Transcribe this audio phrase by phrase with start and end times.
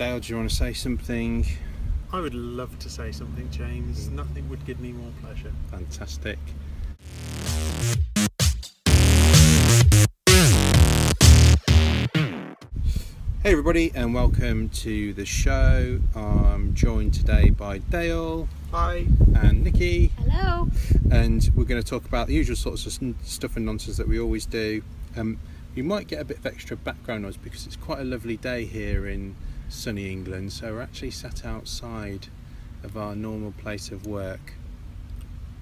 [0.00, 1.44] Dale, do you want to say something?
[2.10, 4.08] I would love to say something, James.
[4.08, 5.52] Nothing would give me more pleasure.
[5.70, 6.38] Fantastic.
[13.42, 16.00] Hey everybody, and welcome to the show.
[16.16, 19.06] I'm joined today by Dale Hi.
[19.34, 20.68] and Nikki, Hello.
[21.10, 24.18] and we're going to talk about the usual sorts of stuff and nonsense that we
[24.18, 24.82] always do.
[25.14, 25.38] Um,
[25.74, 28.64] you might get a bit of extra background noise because it's quite a lovely day
[28.64, 29.36] here in
[29.70, 32.26] sunny England, so we're actually sat outside
[32.82, 34.54] of our normal place of work,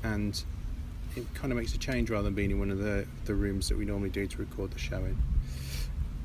[0.03, 0.43] and
[1.17, 3.69] it kind of makes a change rather than being in one of the, the rooms
[3.69, 5.17] that we normally do to record the show in.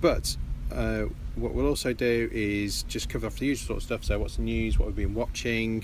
[0.02, 0.36] But
[0.72, 4.04] uh, what we'll also do is just cover off the usual sort of stuff.
[4.04, 4.80] So, what's the news?
[4.80, 5.84] What we've been watching?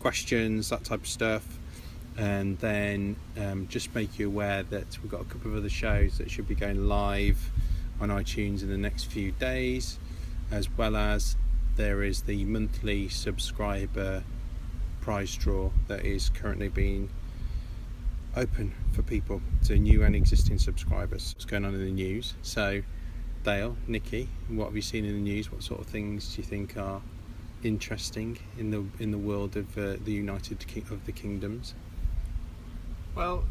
[0.00, 1.58] Questions, that type of stuff.
[2.16, 6.18] And then um, just make you aware that we've got a couple of other shows
[6.18, 7.38] that should be going live
[8.00, 9.98] on iTunes in the next few days,
[10.50, 11.36] as well as
[11.76, 14.24] there is the monthly subscriber
[15.00, 17.08] prize draw that is currently being
[18.36, 21.34] open for people to new and existing subscribers.
[21.34, 22.34] What's going on in the news?
[22.42, 22.82] So,
[23.44, 25.50] Dale, Nikki, what have you seen in the news?
[25.50, 27.00] What sort of things do you think are
[27.62, 31.74] interesting in the in the world of uh, the United of the Kingdoms?
[33.14, 33.44] Well,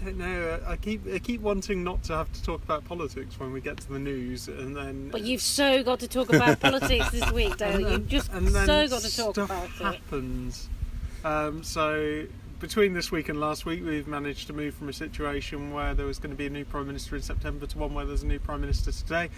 [0.00, 0.60] I don't know.
[0.66, 3.78] I keep I keep wanting not to have to talk about politics when we get
[3.78, 7.56] to the news, and then But you've so got to talk about politics this week,
[7.58, 7.80] Dale.
[7.80, 9.70] You've just and then so got to talk about it.
[9.82, 10.68] happens.
[11.24, 12.26] Um, so
[12.60, 16.06] between this week and last week, we've managed to move from a situation where there
[16.06, 18.26] was going to be a new prime minister in September to one where there's a
[18.26, 19.28] new prime minister today.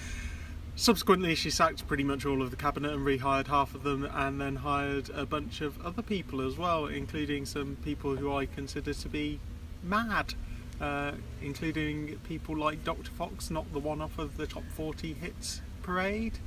[0.77, 4.41] Subsequently, she sacked pretty much all of the cabinet and rehired half of them, and
[4.41, 8.95] then hired a bunch of other people as well, including some people who I consider
[8.95, 9.41] to be
[9.83, 10.35] mad.
[10.81, 11.11] Uh,
[11.43, 13.11] including people like Dr.
[13.11, 16.39] Fox, not the one off of the top 40 hits parade,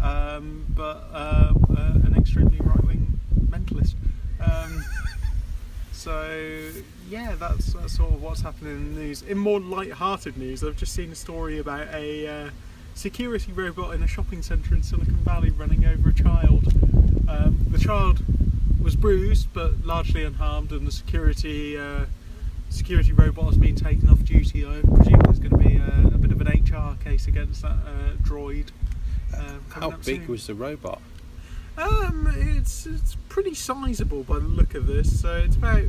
[0.00, 3.94] um, but uh, uh, an extremely right wing mentalist.
[4.40, 4.84] Um,
[5.90, 6.70] so,
[7.08, 9.22] yeah, that's, that's sort of what's happening in the news.
[9.22, 12.50] In more light-hearted news, I've just seen a story about a uh,
[12.94, 16.72] security robot in a shopping centre in Silicon Valley running over a child.
[17.28, 18.22] Um, the child
[18.80, 22.06] was bruised but largely unharmed, and the security uh,
[22.72, 24.64] security robot has been taken off duty.
[24.66, 27.70] I presume there's going to be a, a bit of an HR case against that
[27.86, 28.68] uh, droid.
[29.36, 30.26] Um, How big soon.
[30.28, 31.00] was the robot?
[31.78, 35.20] Um, it's it's pretty sizable by the look of this.
[35.20, 35.84] So it's about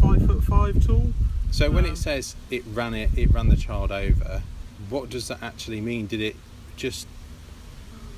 [0.00, 1.12] five foot five tall.
[1.50, 4.42] So when Um, it says it ran it, it ran the child over.
[4.88, 6.06] What does that actually mean?
[6.06, 6.36] Did it
[6.76, 7.06] just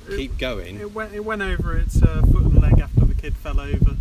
[0.09, 0.79] keep going?
[0.79, 3.97] It went it went over its uh, foot and leg after the kid fell over.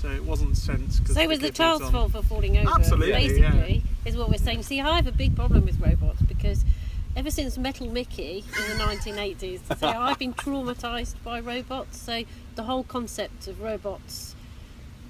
[0.00, 0.88] So it wasn't sent.
[1.04, 2.70] 'cause So it was the child's fault for falling over.
[2.70, 4.62] Absolutely, basically, is what we're saying.
[4.62, 6.64] See, I have a big problem with robots because
[7.16, 11.98] ever since Metal Mickey in the 1980s, so I've been traumatised by robots.
[12.00, 12.22] So
[12.54, 14.36] the whole concept of robots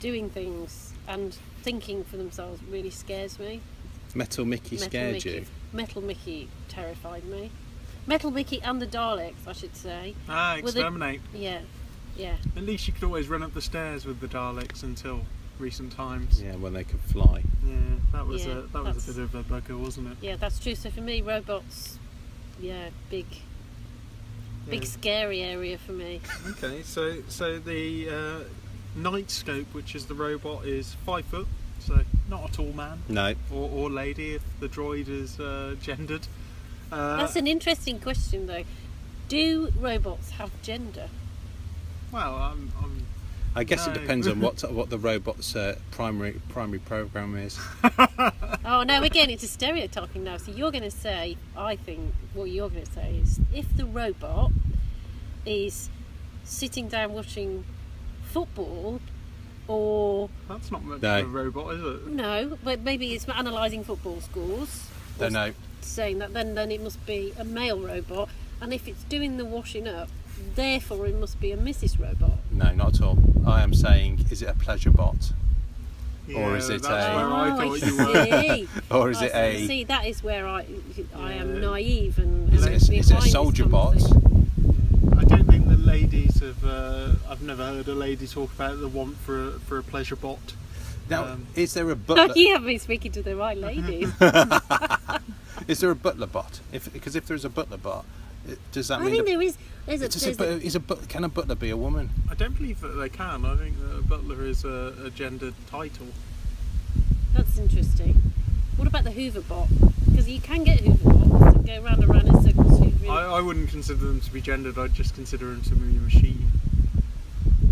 [0.01, 3.61] doing things and thinking for themselves really scares me.
[4.15, 5.31] Metal Mickey Metal scared Mickey.
[5.31, 5.45] you.
[5.73, 7.51] Metal Mickey terrified me.
[8.07, 10.15] Metal Mickey and the Daleks, I should say.
[10.31, 11.21] Ah, Were they- exterminate.
[11.35, 11.61] Yeah,
[12.19, 12.37] yeah.
[12.57, 15.23] At least you could always run up the stairs with the Daleks until
[15.59, 16.43] recent times.
[16.43, 17.43] Yeah, when they could fly.
[17.67, 17.75] Yeah,
[18.13, 20.17] that was Yeah, a that was a bit of a bugger, wasn't it?
[20.21, 20.75] Yeah, that's true.
[20.75, 21.99] So for me, robots,
[22.61, 23.27] yeah, big,
[24.69, 26.21] big scary area for me.
[26.51, 28.41] Okay, so so the uh,
[28.99, 31.47] Knightscope, which is the robot, is five foot,
[31.81, 33.35] so not a tall man No.
[33.53, 36.27] or, or lady if the droid is uh, gendered.
[36.93, 38.65] Uh, That's an interesting question, though.
[39.29, 41.09] Do robots have gender?
[42.13, 43.03] Well, I'm, I'm
[43.57, 47.59] I guess it depends on what what the robot's uh, primary primary program is.
[48.71, 50.37] Oh no, we're getting into stereotyping now.
[50.37, 53.87] So you're going to say, I think what you're going to say is, if the
[53.87, 54.51] robot
[55.47, 55.89] is
[56.45, 57.65] sitting down watching
[58.25, 59.01] football,
[59.67, 61.21] or that's not much No.
[61.21, 62.07] of a robot, is it?
[62.09, 64.89] no, but maybe it's analysing football scores.
[65.19, 65.53] Don't know.
[65.81, 68.29] saying that then then it must be a male robot
[68.61, 70.09] and if it's doing the washing up
[70.55, 73.19] therefore it must be a mrs robot No, not at all.
[73.47, 75.33] I am saying, is it a pleasure bot,
[76.35, 78.43] Or is it a- Oh, thought I you were.
[78.43, 78.69] see.
[78.91, 80.65] or is I it a see that is where i
[81.15, 81.61] i am Yeah.
[81.61, 83.97] naive and is and it a, is it a soldier bot?
[85.17, 86.65] I don't think the ladies have.
[86.65, 90.17] Uh, I've never heard a lady talk about the want for a, for a pleasure
[90.17, 90.55] bot.
[91.11, 92.29] Now, Um, is there a butler?
[92.29, 94.07] Bot you have been speaking to the right lady
[95.67, 96.61] Is there a butler bot?
[96.73, 98.11] If because if there's a butler bot, it-
[98.73, 99.57] does that i mean think the- there is
[99.87, 101.77] there's a, Does a, there's bu- a is a but- can a butler be a
[101.77, 102.11] woman?
[102.31, 103.47] I don't believe that they can.
[103.47, 106.09] I think that a butler is a, a gendered title.
[107.35, 108.15] that's interesting
[108.77, 109.67] what about the hoover bot
[110.11, 113.09] because you can get hoover bots that go round and round in circles Really?
[113.09, 114.77] I, I wouldn't consider them to be gendered.
[114.79, 116.47] I'd just consider them to be a machine.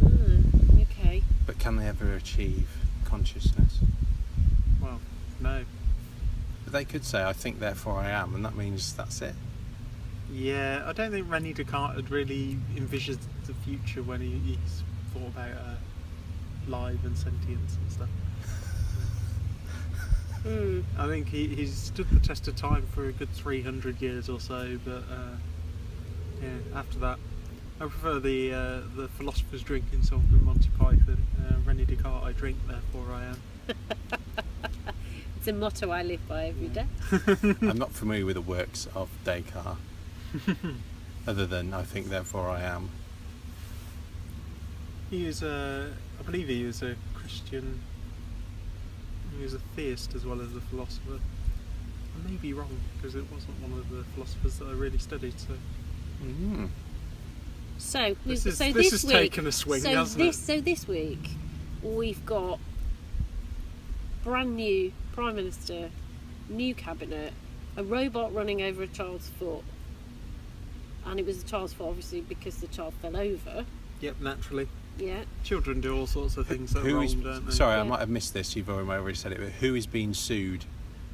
[0.02, 1.22] Ah, okay.
[1.46, 2.66] But can they ever achieve
[3.04, 3.78] consciousness?
[4.80, 5.00] Well,
[5.40, 5.64] no.
[6.64, 9.34] But they could say, I think, therefore I am, and that means that's it.
[10.32, 14.82] Yeah, I don't think Rene Descartes had really envisioned the future when he, he's
[15.12, 15.74] thought about uh,
[16.68, 18.08] life and sentience and stuff.
[20.42, 20.80] Hmm.
[20.98, 24.38] I think he, he's stood the test of time for a good 300 years or
[24.40, 25.36] so, but uh,
[26.42, 27.18] yeah, after that,
[27.80, 31.18] I prefer the uh, the philosopher's drinking song from Monty Python.
[31.38, 33.40] Uh, Rene Descartes, I drink, therefore I am.
[35.46, 36.86] It's a motto I live by every day.
[37.68, 39.78] I'm not familiar with the works of Descartes,
[41.26, 42.90] other than I think, therefore I am.
[45.10, 47.80] He is a, I believe he was a Christian.
[49.36, 51.18] He was a theist as well as a philosopher.
[51.18, 55.38] I may be wrong because it wasn't one of the philosophers that I really studied.
[55.38, 55.54] So
[56.24, 56.70] Mm.
[57.78, 60.34] So, This we- is- so this this has week, taken a swing, so hasn't it?
[60.34, 61.28] So this week,
[61.82, 62.58] we've got
[64.24, 65.90] brand new prime minister,
[66.48, 67.34] new cabinet,
[67.76, 69.62] a robot running over a child's foot,
[71.06, 73.64] and it was the child's fault obviously because the child fell over.
[74.00, 74.68] yep, naturally,
[74.98, 75.24] Yeah.
[75.44, 77.14] children do all sorts of things that Who wrong, is?
[77.14, 77.52] don't they?
[77.52, 78.54] Sorry, I might have missed this.
[78.56, 79.38] You've already already said it.
[79.38, 80.64] But who is being sued?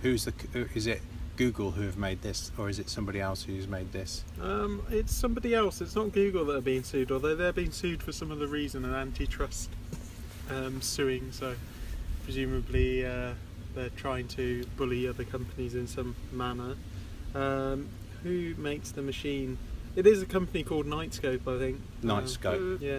[0.03, 0.33] Who's the?
[0.75, 1.01] Is it
[1.37, 4.25] Google who have made this, or is it somebody else who's made this?
[4.41, 5.81] Um, it's somebody else.
[5.81, 8.85] It's not Google that are being sued, although they're being sued for some other reason,
[8.85, 9.71] an antitrust
[10.51, 11.31] um, suing.
[11.33, 11.55] So
[12.25, 13.33] presumably uh,
[13.75, 16.75] they're trying to bully other companies in some manner.
[17.35, 17.89] Um,
[18.23, 19.59] who makes the machine?
[19.95, 21.81] It is a company called Knightscope, I think.
[22.03, 22.79] Knightscope.
[22.79, 22.81] Mm.
[22.81, 22.99] yeah.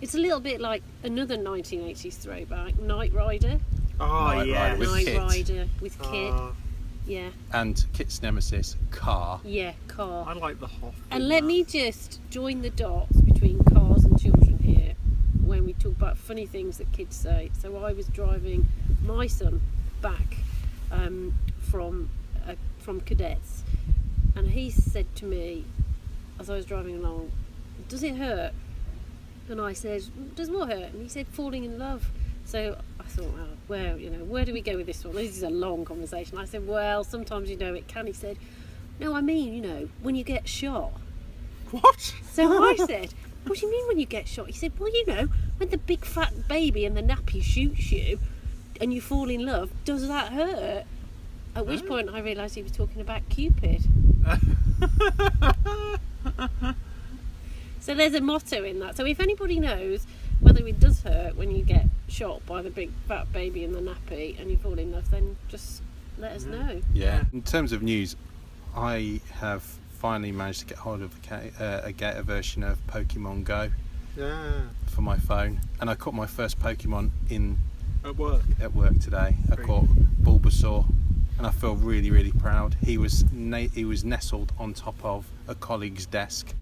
[0.00, 3.58] It's a little bit like another 1980s throwback, Knight Rider.
[3.98, 4.68] Oh Knight yeah.
[4.68, 5.18] Rider with Knight KITT.
[5.18, 6.32] Rider with KITT.
[6.32, 6.52] Ah,
[7.06, 9.40] Yeah, And KITT's nemesis, KARR.
[9.44, 10.24] yeah, car.
[10.28, 10.94] I like the Hoff.
[11.10, 11.46] And let that.
[11.46, 14.94] me just join the dots between cars and children here
[15.44, 17.50] when we talk about funny things that kids say.
[17.60, 18.68] So I was driving
[19.04, 19.60] my son
[20.00, 20.36] back
[20.92, 22.08] um, from
[22.48, 23.64] uh, from cadets,
[24.36, 25.64] and he said to me
[26.38, 27.30] as I was driving along,
[27.88, 28.52] "Does it hurt?"
[29.48, 30.02] And I said,
[30.34, 32.10] "Does what hurt?" And he said, "Falling in love."
[32.44, 35.14] So I thought, well, where you know, where do we go with this one?
[35.16, 36.38] This is a long conversation.
[36.38, 38.36] I said, "Well, sometimes you know it can." He said,
[39.00, 40.92] "No, I mean, you know, when you get shot."
[41.70, 42.14] What?
[42.32, 43.12] So I said,
[43.44, 44.46] What do you mean when you get shot?
[44.46, 48.18] He said, Well, you know, when the big fat baby in the nappy shoots you
[48.80, 50.84] and you fall in love, does that hurt?
[51.54, 51.86] At which Huh?
[51.86, 53.82] point I realised he was talking about Cupid.
[57.80, 58.96] So there's a motto in that.
[58.96, 60.06] So if anybody knows
[60.40, 63.80] whether it does hurt when you get shot by the big fat baby in the
[63.80, 65.80] nappy and you fall in love, then just
[66.18, 66.82] let us know.
[66.92, 67.24] Yeah.
[67.32, 68.16] In terms of news,
[68.76, 69.62] I have
[70.00, 73.70] finally managed to get hold of a, uh, a get a version of Pokemon Go
[74.16, 74.62] Yeah.
[74.86, 77.58] for my phone, and I caught my first Pokemon in
[78.04, 78.42] At work.
[78.60, 79.36] at work today.
[79.50, 79.86] I caught
[80.22, 80.84] Bulbasaur,
[81.38, 82.76] and I feel really, really proud.
[82.84, 86.54] He was na- he was nestled on top of a colleague's desk.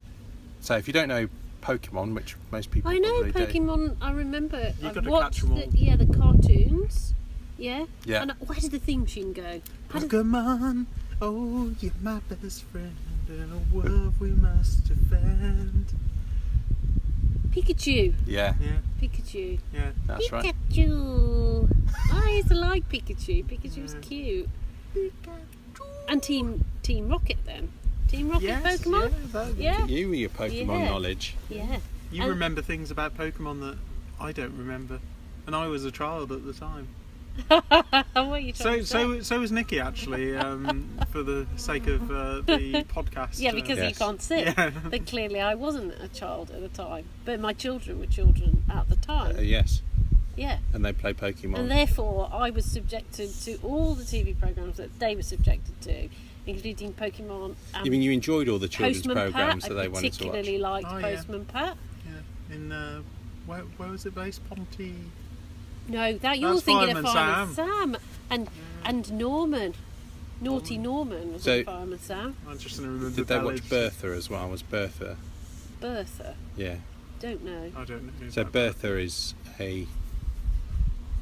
[0.61, 1.29] So if you don't know
[1.62, 3.97] Pokemon, which most people I know probably do, Pokemon.
[4.00, 4.73] I remember.
[4.81, 5.71] You've I've gotta watched catch 'em the, all.
[5.75, 7.12] yeah the cartoons.
[7.59, 7.87] Yeah.
[8.05, 9.61] yeah, And where did the theme tune go?
[9.88, 10.85] How did- Pokemon,
[11.23, 12.94] oh, you're my best friend
[13.29, 15.87] in a world we must defend.
[17.50, 18.12] Pikachu.
[18.27, 18.69] yeah, Yeah,
[19.00, 19.59] Pikachu.
[19.73, 19.90] yeah.
[20.07, 20.55] that's right.
[20.71, 21.71] Pikachu.
[22.12, 23.45] I used to like Pikachu.
[23.47, 24.00] Pikachu was Yeah.
[24.00, 24.49] cute.
[26.09, 27.71] And Team Team Rocket then.
[28.08, 29.10] Team Rocket Yes, Pokemon.
[29.10, 29.86] Yeah, that- Yeah.
[29.86, 30.84] You with your Pokemon Yeah.
[30.86, 31.34] knowledge.
[31.48, 31.78] Yeah.
[32.12, 33.78] You And- remember things about Pokemon that
[34.20, 35.00] I don't remember,
[35.46, 36.88] and I was a child at the time.
[37.48, 38.98] what are you So, to say?
[39.02, 40.34] so, so was Nikki actually.
[40.36, 43.38] Um, for the sake of uh, the podcast.
[43.40, 43.90] yeah, uh, because Yes.
[43.90, 44.46] you can't sit.
[44.56, 44.70] Yeah.
[44.90, 47.04] But clearly, I wasn't a child at the time.
[47.26, 49.36] But my children were children at the time.
[49.36, 49.82] Uh, yes,
[50.34, 50.58] yeah.
[50.72, 51.58] and they play Pokemon.
[51.58, 56.08] And therefore, I was subjected to all the TV programs that they were subjected to,
[56.47, 59.88] including Pokemon and you mean you enjoyed all the children's Postman programs I that they
[59.88, 60.33] wanted to watch?
[60.35, 61.17] particularly liked Oh, yeah.
[61.17, 61.76] Postman Pat.
[62.07, 62.55] yeah.
[62.55, 63.03] In uh,
[63.47, 64.49] where, where was it based?
[64.49, 64.95] Ponty.
[65.88, 67.67] No, that you're That's thinking Fireman of Fireman Sam.
[67.95, 67.97] Sam.
[68.31, 68.49] and
[68.85, 69.75] and Norman.
[70.41, 72.37] Naughty Norman was So- in Fireman Sam.
[72.49, 73.17] I'm just gonna remember.
[73.17, 73.69] Did the they watch.
[73.69, 74.49] Bertha as well?
[74.49, 75.17] Was Bertha?
[75.81, 76.35] Bertha.
[76.57, 76.76] Yeah.
[77.21, 77.73] Don't know.
[77.76, 78.29] I don't know.
[78.31, 79.87] So Bertha is a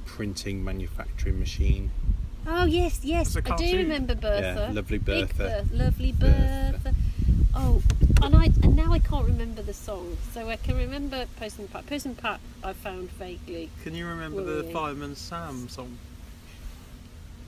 [0.06, 1.90] printing manufacturing machine.
[2.46, 4.66] Oh yes, yes, I do remember Bertha.
[4.68, 5.64] Yeah, lovely Big Bertha.
[5.64, 6.80] Bertha, lovely Bertha.
[6.82, 6.96] Bertha.
[7.54, 7.82] Oh,
[8.22, 11.86] and I and now I can't remember the song, so I can remember Postman Pat.
[11.86, 13.70] Postman Pat, I found vaguely.
[13.82, 15.98] Can you remember the Fireman Sam song?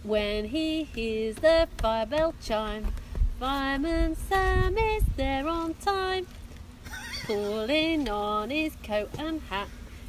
[0.02, 2.94] When he hears the fire bell chime,
[3.38, 6.26] Fireman Sam is there on time,
[7.26, 9.68] pulling on his coat and hat.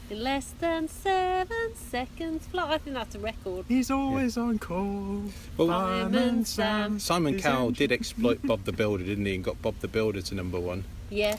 [0.09, 2.69] In less than seven seconds flat.
[2.69, 3.65] I think that's a record.
[3.67, 5.23] He's always on call.
[5.57, 6.99] Well, Fireman Sam.
[6.99, 9.35] Simon is Cowell in- did exploit Bob the Builder, didn't he?
[9.35, 10.85] And got Bob the Builder to number one.
[11.09, 11.37] Yeah.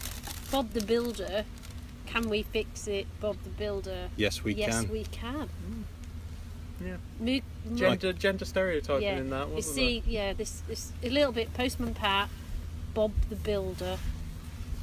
[0.51, 1.45] Bob the Builder.
[2.07, 4.09] Can we fix it, Bob the Builder?
[4.17, 4.83] Yes, we yes, can.
[4.83, 5.49] Yes, we can.
[5.71, 5.83] Mm.
[6.85, 6.97] Yeah.
[7.21, 9.19] Mo- mo- Gender, gender stereotyping yeah.
[9.19, 12.29] in that, you wasn't see, yeah, this this a little bit Postman Pat,
[12.95, 13.99] Bob the Builder, there?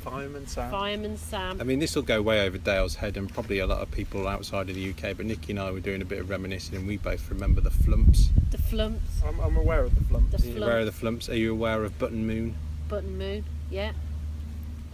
[0.05, 0.69] Fireman Sam.
[0.69, 1.59] Fireman Sam.
[1.59, 4.27] I mean, this will go way over Dale's head and probably a lot of people
[4.27, 5.17] outside of the UK.
[5.17, 7.71] But Nikki and I were doing a bit of reminiscing, and we both remember the
[7.71, 8.29] flumps.
[8.51, 10.43] the Flumps, I'm, I'm aware of the flumps.
[10.43, 11.27] the Are you aware of the flumps?
[11.29, 12.55] Are you aware of Button Moon?
[12.87, 13.43] Button Moon.
[13.71, 13.93] Yeah.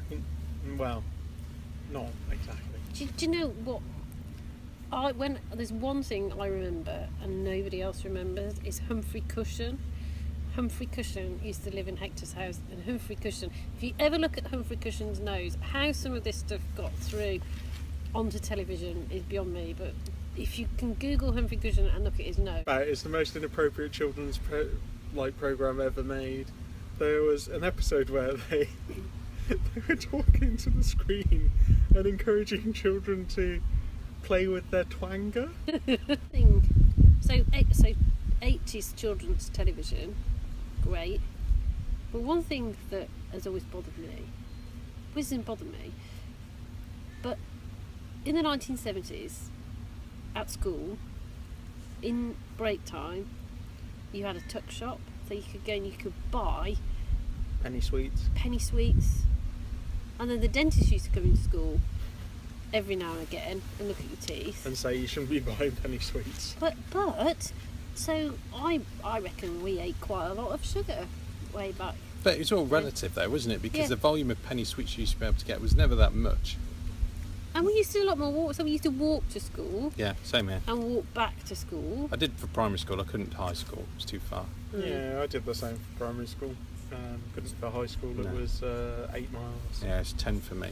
[0.10, 1.04] Mm, well,
[1.92, 2.80] not exactly.
[2.94, 3.82] Do, do you know what?
[4.94, 9.80] I when there's one thing I remember and nobody else remembers is Humphrey Cushion.
[10.56, 13.52] Humphrey Cushion used to live in Hector's house, and Humphrey Cushion.
[13.78, 17.40] If you ever look at Humphrey Cushion's nose, how some of this stuff got through
[18.14, 19.74] onto television is beyond me.
[19.78, 19.94] But
[20.38, 23.36] if you can Google Humphrey Cushion and look at his nose, About it's the most
[23.36, 24.70] inappropriate children's pro-
[25.14, 26.48] like program ever made.
[27.00, 28.68] There was an episode where they
[29.50, 31.52] they were talking to the screen
[31.96, 33.62] and encouraging children to
[34.24, 35.50] play with their twanger.
[37.22, 37.36] So,
[37.72, 37.94] so
[38.42, 40.16] 80s children's television,
[40.82, 41.22] great.
[42.12, 44.26] But one thing that has always bothered me,
[45.14, 45.94] which doesn't bother me,
[47.22, 47.38] but
[48.26, 49.48] in the 1970s,
[50.36, 50.98] at school,
[52.02, 53.30] in break time,
[54.12, 56.76] you had a tuck shop, so you could go and you could buy
[57.64, 58.30] Penny sweets.
[58.36, 59.24] penny sweets.
[60.20, 61.80] And then the dentist used to come into school
[62.74, 64.66] every now and again and look at your teeth.
[64.66, 66.56] And say you shouldn't be buying penny sweets.
[66.60, 67.52] But but
[67.96, 71.06] so I I reckon we ate quite a lot of sugar
[71.54, 71.96] way back.
[72.24, 73.62] But it's all relative, though, wasn't it?
[73.62, 73.88] Because Yeah.
[73.88, 76.14] the volume of penny sweets you used to be able to get was never that
[76.14, 76.56] much.
[77.54, 79.40] And we used to do a lot more walk so we used to walk to
[79.40, 80.62] school Yeah, same here.
[80.68, 82.08] and walk back to school.
[82.12, 83.02] I did for primary school.
[83.02, 83.80] I couldn't high school.
[83.80, 84.46] It was too far.
[84.74, 84.88] Mm.
[84.88, 86.56] Yeah, I did the same for primary school.
[86.94, 88.12] Um, couldn't for high school.
[88.12, 88.34] It No.
[88.40, 89.82] was uh, eight miles.
[89.84, 90.70] Yeah, it's ten for me.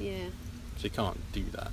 [0.00, 0.30] Yeah.
[0.78, 1.70] So you can't do that.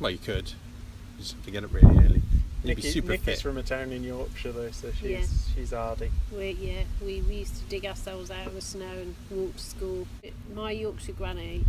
[0.00, 0.50] Well, you could.
[0.50, 2.22] You just have to get up really early.
[2.64, 3.38] You'd be super Nikki's fit.
[3.40, 5.24] from a town in Yorkshire though, so she's Yeah.
[5.54, 6.10] she's hardy.
[6.36, 9.62] We yeah, we, we used to dig ourselves out of the snow and walk to
[9.62, 10.06] school.
[10.54, 11.64] My Yorkshire granny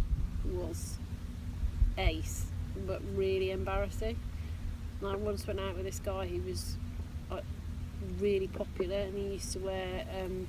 [0.45, 0.97] was
[1.97, 2.45] ace,
[2.85, 4.17] but really embarrassing.
[5.01, 6.75] And I once went out with this guy who was
[7.31, 7.43] like,
[8.19, 10.47] really popular, and he used to wear um,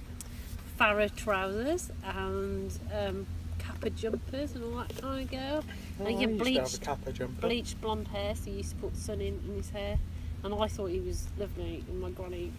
[0.79, 3.27] Farah trousers and um,
[3.59, 5.65] kappa jumpers and all that kind of girl.
[5.65, 8.59] Oh, And I he had used to have a bleached bleached blonde hair, so he
[8.59, 9.99] used to put sun in, in his hair.
[10.45, 12.53] And I thought he was lovely, and my granny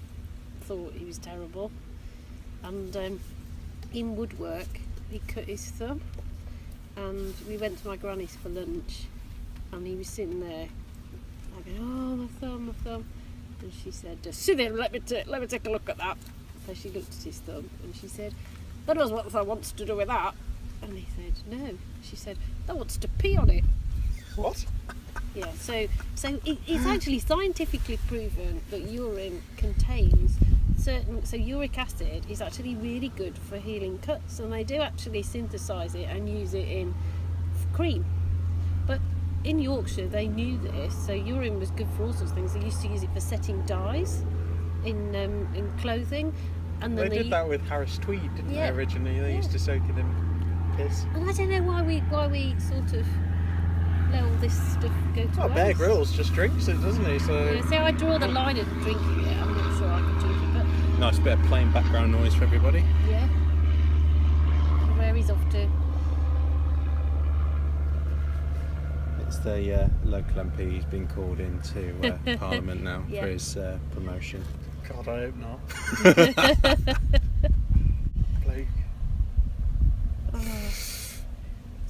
[0.62, 1.72] thought he was terrible.
[2.64, 3.20] And um,
[3.94, 4.68] in woodwork,
[5.12, 6.02] he cut his thumb,
[6.96, 9.04] and we went to my granny's for lunch,
[9.72, 10.68] and he was sitting there,
[11.56, 13.06] I go, oh my thumb, my thumb,
[13.62, 16.18] and she said, "Just sit there, let me let me take a look at that.
[16.66, 18.34] So she looked at his thumb, and she said,
[18.86, 20.34] that knows what that wants to do with that.
[20.82, 21.78] And he said, no.
[22.04, 22.38] She said,
[22.68, 23.64] that wants to pee on it.
[24.36, 24.66] What?
[25.36, 30.38] Yeah, so so it, it's actually scientifically proven that urine contains
[30.78, 31.26] certain.
[31.26, 35.94] So uric acid is actually really good for healing cuts, and they do actually synthesize
[35.94, 36.96] it and use it in
[37.74, 38.06] cream.
[38.88, 39.02] But
[39.44, 42.54] in Yorkshire, they knew this, so urine was good for all sorts of things.
[42.54, 44.24] They used to use it for setting dyes
[44.86, 46.34] in um, in clothing,
[46.82, 48.72] and then They then did that with Harris Tweed, didn't Yeah.
[48.72, 48.78] they?
[48.78, 51.06] Originally, they used to soak it in piss.
[51.14, 53.06] And I don't know why we why we sort of
[54.16, 55.78] let all this stuff go to Oh, Bear waste.
[55.78, 57.20] Grylls just drinks it, doesn't he?
[57.20, 59.38] So Yeah, so I draw the line at drinking it.
[59.38, 62.44] I'm not sure I can drink it, but Nice bit of plain background noise for
[62.46, 62.84] everybody.
[63.10, 63.28] yeah.
[64.98, 65.70] Where he's off to.
[69.28, 70.72] It's the uh, local MP.
[70.72, 73.22] He's been called into uh, Parliament now Yeah.
[73.22, 74.44] for his uh, promotion.
[74.88, 75.60] God, I hope not.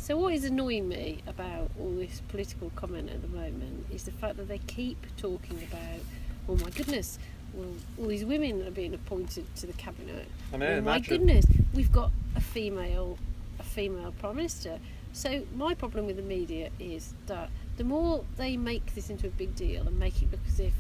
[0.06, 4.12] So what is annoying me about all this political comment at the moment is the
[4.12, 6.00] fact that they keep talking about,
[6.48, 7.18] oh my goodness,
[7.56, 10.28] well, all these women are being appointed to the cabinet.
[10.54, 13.18] I know, oh my goodness, we've got a female,
[13.58, 14.78] a female prime minister.
[15.12, 19.32] So my problem with the media is that the more they make this into a
[19.32, 20.74] big deal and make it look as if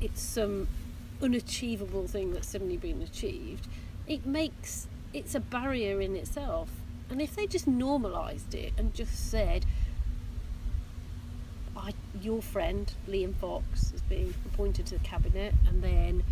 [0.00, 0.68] it's some
[1.20, 3.66] unachievable thing that's suddenly been achieved,
[4.06, 6.70] it makes it's a barrier in itself.
[7.10, 9.64] And if they just normalised it and just said,
[11.76, 16.22] I, your friend Liam Fox is being appointed to the cabinet, and then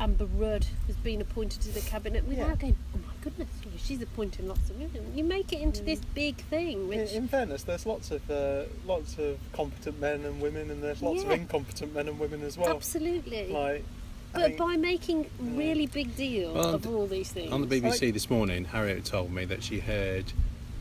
[0.00, 2.54] Amber Rudd has been appointed to the cabinet without Yeah.
[2.56, 5.12] going, oh my goodness, she's appointing lots of women.
[5.14, 8.62] You make it into this big thing, In, which in fairness, there's lots of uh,
[8.86, 11.26] lots of competent men and women, and there's lots Yeah.
[11.32, 12.74] of incompetent men and women as well.
[12.74, 13.48] absolutely.
[13.52, 13.84] Like,
[14.32, 17.80] I but think- by making really big deal Well, of all these things, On the
[17.80, 20.32] BBC this morning, Harriet told me that she heard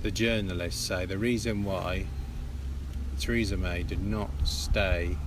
[0.03, 2.05] the journalist say the reason why
[3.19, 5.17] Theresa May did not stay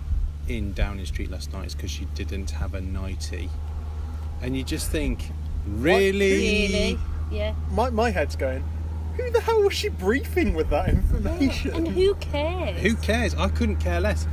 [0.49, 3.50] in Downing Street last night is because she didn't have a nightie.
[4.41, 5.31] And you just think,
[5.67, 6.33] really?
[6.33, 6.99] really,
[7.31, 7.55] yeah.
[7.71, 8.64] my my head's going.
[9.17, 11.75] Who the hell was she briefing with that information?
[11.75, 12.81] And who cares?
[12.81, 13.35] Who cares?
[13.35, 14.26] I couldn't care less.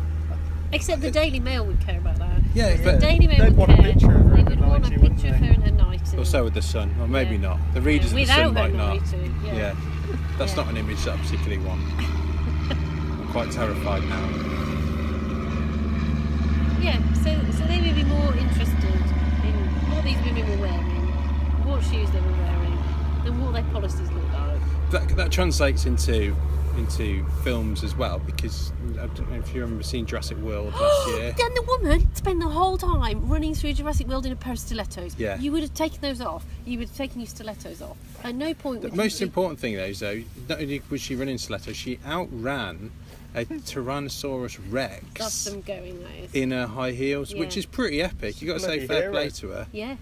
[0.72, 2.29] Except the Daily Mail would care about that.
[2.54, 3.94] Yeah, The but Daily Mail They'd would want a care.
[3.94, 5.48] picture of her they in would her want a picture of they?
[5.48, 6.18] her in her nightie.
[6.18, 7.42] or so with the Sun, or maybe Yeah.
[7.42, 7.60] not.
[7.74, 8.94] The readers Yeah, of the Sun without might not.
[8.96, 9.74] nightie, yeah.
[10.38, 10.64] that's Yeah.
[10.64, 11.82] not an image that I particularly want.
[12.00, 14.26] I'm quite terrified now.
[16.82, 18.96] Yeah, so so they would be more interested
[19.44, 19.54] in
[19.92, 21.08] what these women were wearing,
[21.68, 22.78] what shoes they were wearing,
[23.26, 24.60] than what their policies looked like.
[24.92, 26.36] that, that translates into
[26.80, 31.08] into films as well because I don't know if you remember seeing Jurassic World last
[31.10, 31.34] year.
[31.38, 34.60] Then the woman spent the whole time running through Jurassic World in a pair of
[34.60, 35.16] stilettos.
[35.18, 35.38] Yeah.
[35.38, 36.46] You would have taken those off.
[36.66, 37.98] You would have taken your stilettos off.
[38.24, 41.16] At no point The most you important thing though is though not only was she
[41.16, 42.92] running stilettos, she outran
[43.36, 46.34] a Tyrannosaurus That's Rex them going, that is.
[46.34, 48.42] in her high heels, which is pretty epic.
[48.42, 49.12] You got to say fair hero.
[49.12, 49.68] play to her.
[49.72, 49.98] Yeah.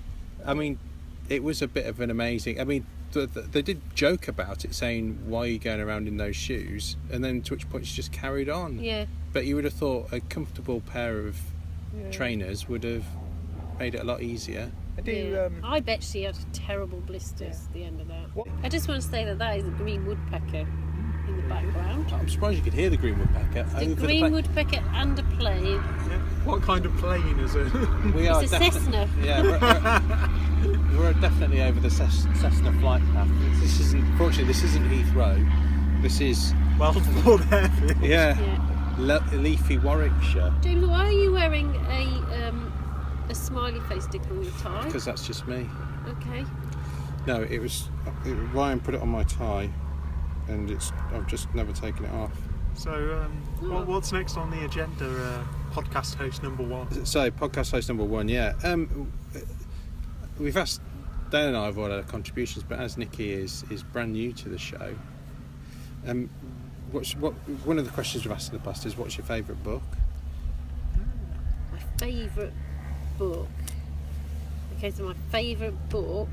[0.45, 0.79] I mean,
[1.27, 2.61] it was a bit of an amazing.
[2.61, 6.07] I mean, th th they did joke about it, saying, "Why are you going around
[6.07, 8.79] in those shoes?" And then to which point she just carried on.
[8.79, 9.05] Yeah.
[9.33, 11.39] But you would have thought a comfortable pair of
[11.97, 12.11] Yeah.
[12.11, 13.05] trainers would have
[13.79, 14.71] made it a lot easier.
[14.97, 15.11] I do.
[15.11, 15.45] yeah.
[15.45, 17.47] Um, I bet she had terrible blisters Yeah.
[17.67, 18.35] at the end of that.
[18.35, 20.65] What- I just want to say that that is a green woodpecker
[21.27, 22.11] in the background.
[22.13, 24.29] I'm surprised you could hear the green woodpecker The over green the.
[24.31, 25.65] woodpecker and a plane.
[25.65, 26.19] yeah.
[26.45, 27.71] What kind of plane is it?
[28.15, 29.07] we are It's a defi- Cessna.
[29.23, 30.01] Yeah,
[30.91, 33.29] we're, we're, we're definitely over the Ces- Cessna flight path.
[33.59, 34.17] This isn't.
[34.17, 36.01] Fortunately, this isn't Heathrow.
[36.01, 37.97] This is well, for airfield.
[38.01, 38.93] yeah, Yeah.
[38.99, 40.53] Le- leafy Warwickshire.
[40.61, 42.71] James, why are you wearing a um,
[43.29, 44.85] a smiley face sticker on your tie?
[44.85, 45.69] Because that's just me.
[46.07, 46.45] Okay.
[47.25, 47.89] No, it was
[48.25, 49.69] it, Ryan put it on my tie,
[50.47, 52.31] and it's I've just never taken it off.
[52.75, 55.05] So, um, what, what's next on the agenda?
[55.09, 57.05] Uh, podcast host number one.
[57.05, 58.53] So podcast host number one, yeah.
[58.63, 59.11] Um,
[60.39, 60.81] we've asked
[61.29, 64.49] Dan and I have all our contributions, but as Nikki is is brand new to
[64.49, 64.95] the show,
[66.07, 66.29] um,
[66.91, 67.33] what's what
[67.65, 69.83] one of the questions we've asked in the past is what's your favourite book?
[71.71, 72.53] My favourite
[73.17, 73.47] book.
[74.77, 76.29] Okay, so my favourite book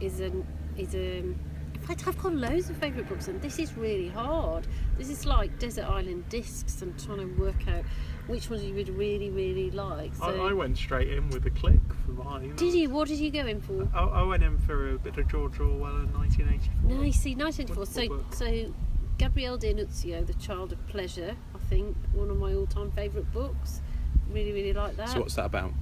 [0.00, 1.18] is an is a.
[1.18, 4.66] In fact, I've got loads of favourite books, and this is really hard.
[4.98, 6.82] This is like Desert Island Discs.
[6.82, 7.84] I'm trying to work out
[8.30, 10.14] which ones you would really, really like.
[10.14, 12.54] So, I, I went straight in with a click for mine.
[12.56, 12.88] did you?
[12.90, 13.88] What did you go in for?
[13.94, 16.90] I, I went in for a bit of George Orwell in 1984.
[16.90, 17.86] No, you see, 1984.
[17.86, 18.34] So, book.
[18.34, 18.74] so
[19.20, 23.82] Gabriele D'Annunzio, The Child of Pleasure, I think, one of my all-time favourite books.
[24.30, 25.10] Really, really like that.
[25.10, 25.72] So what's that about?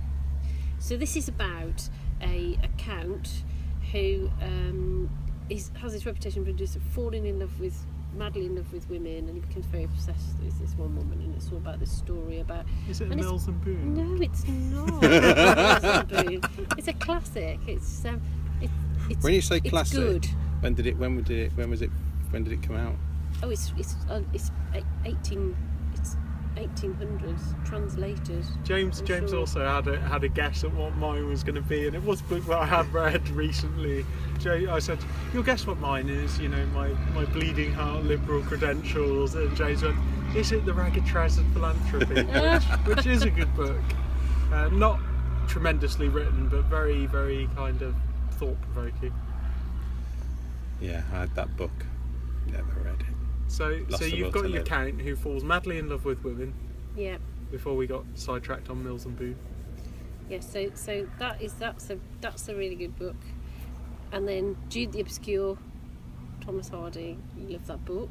[0.81, 1.89] So this is about
[2.21, 3.45] a, a count
[3.93, 5.09] who um,
[5.49, 7.87] is, has this reputation for just falling in love with,
[8.19, 11.35] madly in love with women, and he becomes very obsessed with this one woman, and
[11.35, 12.65] it's all about this story about.
[12.89, 13.95] Is it a And Mills and Boon?
[13.95, 15.03] No, it's not.
[16.11, 16.67] It's Boon.
[16.77, 17.59] It's a classic.
[17.67, 18.21] It's um,
[18.61, 18.71] it,
[19.09, 20.27] it's When you say classic, good.
[20.61, 20.97] when did it?
[20.99, 21.53] When did it?
[21.57, 21.91] When was it?
[22.31, 22.95] When did it come out?
[23.43, 24.85] Oh, it's it's uh, it's eight-
[26.59, 26.69] eighteen.
[26.69, 28.45] It's eighteen hundreds translated.
[28.65, 29.41] James I'm James sure.
[29.41, 32.03] also had a had a guess at what mine was going to be, and it
[32.03, 34.05] was a book that I had read recently.
[34.39, 34.99] Jay, I said,
[35.33, 39.83] "You'll guess what mine is." You know, my my bleeding heart liberal credentials, and James
[39.83, 39.97] went,
[40.37, 42.63] "Is it the Ragged Trousered Philanthropy?" which,
[42.97, 43.81] which is a good book,
[44.53, 45.01] uh, not
[45.47, 47.95] tremendously written, but very very kind of
[48.33, 49.13] thought provoking.
[50.81, 51.73] Yeah, I had that book.
[52.47, 53.07] Never read it.
[53.49, 54.65] So Lost so you've got your live.
[54.67, 56.55] count who falls madly in love with women.
[56.97, 57.17] Yeah.
[57.51, 59.37] Before we got sidetracked on Mills and Boon.
[60.29, 63.17] Yeah, so so that is that's a that's a really good book.
[64.13, 65.57] And then Jude the Obscure,
[66.43, 67.19] Thomas Hardy.
[67.39, 68.11] You love that book.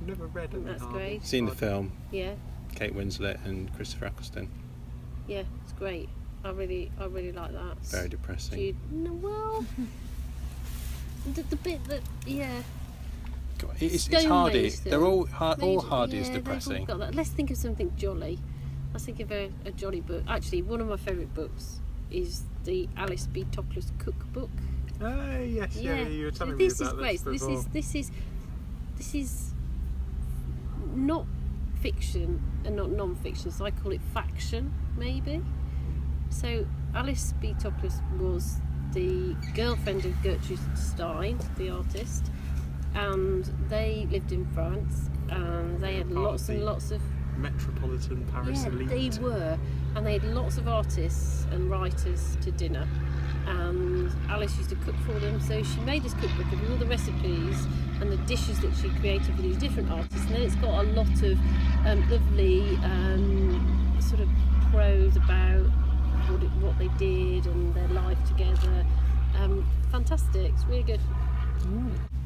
[0.00, 0.64] I've never read it.
[0.64, 1.24] That's great.
[1.24, 1.92] Seen the film.
[2.10, 2.34] Yeah,
[2.74, 4.48] Kate Winslet and Christopher Eccleston.
[5.28, 6.08] yeah, it's great.
[6.44, 7.78] I really I really like that.
[7.84, 8.58] Very depressing.
[8.58, 9.66] Jude, no, well,
[11.34, 12.64] the, the bit that yeah, God,
[13.80, 14.70] It's, it's Hardy.
[14.70, 14.90] still.
[14.90, 16.84] They're all har- They- all Hardy yeah, is they've all depressing.
[16.84, 17.14] got that.
[17.14, 18.38] Let's think of something jolly.
[18.92, 20.24] Let's think of a, a jolly book.
[20.28, 23.44] Actually, one of my favourite books is the Alice B.
[23.50, 24.50] Toklas cookbook.
[25.00, 27.24] Oh ah, yes, yeah, you were telling this me is about great.
[27.24, 28.10] this this is this is
[28.96, 29.52] this is
[30.94, 31.26] not
[31.80, 33.50] fiction and not non-fiction.
[33.50, 35.42] So I call it faction, maybe.
[36.30, 37.54] So Alice B.
[37.58, 38.60] Toklas was
[38.92, 42.30] the girlfriend of Gertrude Stein, the artist,
[42.94, 47.00] and they lived in France, and they had lots and lots of
[47.36, 49.12] Metropolitan Paris yeah, elite.
[49.12, 49.58] they were,
[49.96, 52.86] and they had lots of artists and writers to dinner.
[53.46, 56.86] And Alice used to cook for them, so she made this cookbook of all the
[56.86, 57.66] recipes
[58.00, 60.26] and the dishes that she created for these different artists.
[60.26, 61.38] And then it's got a lot of
[61.86, 64.28] um, lovely um, sort of
[64.70, 65.66] prose about
[66.28, 68.86] what, it, what they did and their life together.
[69.38, 71.00] Um, fantastic, it's really good.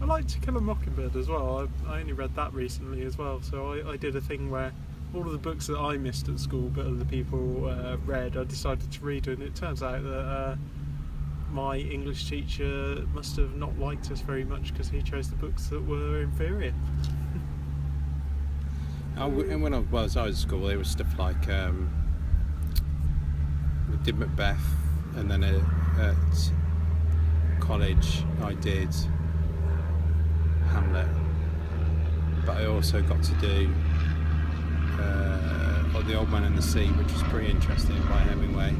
[0.00, 1.68] I like To Kill a Mockingbird as well.
[1.86, 3.40] I, I only read that recently as well.
[3.42, 4.72] So I, I did a thing where
[5.14, 8.44] all of the books that I missed at school but other people uh, read, I
[8.44, 9.26] decided to read.
[9.26, 10.56] And it turns out that uh,
[11.50, 15.68] my English teacher must have not liked us very much because he chose the books
[15.68, 16.74] that were inferior.
[19.16, 21.90] I and when I well, as I was at school, there was stuff like um,
[23.90, 24.60] we did Macbeth,
[25.16, 25.62] and then at,
[25.98, 26.52] at
[27.60, 28.94] college I did
[30.76, 31.08] Hamlet.
[32.44, 33.72] But I also got to do
[35.00, 38.74] uh, The Old Man and the Sea, which was pretty interesting by Hemingway.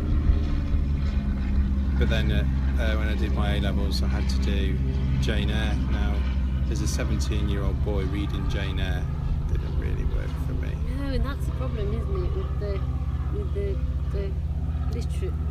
[1.98, 2.44] But then uh,
[2.78, 4.76] uh, when I did my A levels, I had to do
[5.20, 5.74] Jane Eyre.
[5.90, 6.14] Now,
[6.70, 9.02] as a 17 year old boy reading Jane Eyre
[9.50, 10.72] didn't really work for me.
[10.98, 12.80] No, and that's the problem, isn't it, with the
[13.32, 13.76] with the
[14.12, 14.30] the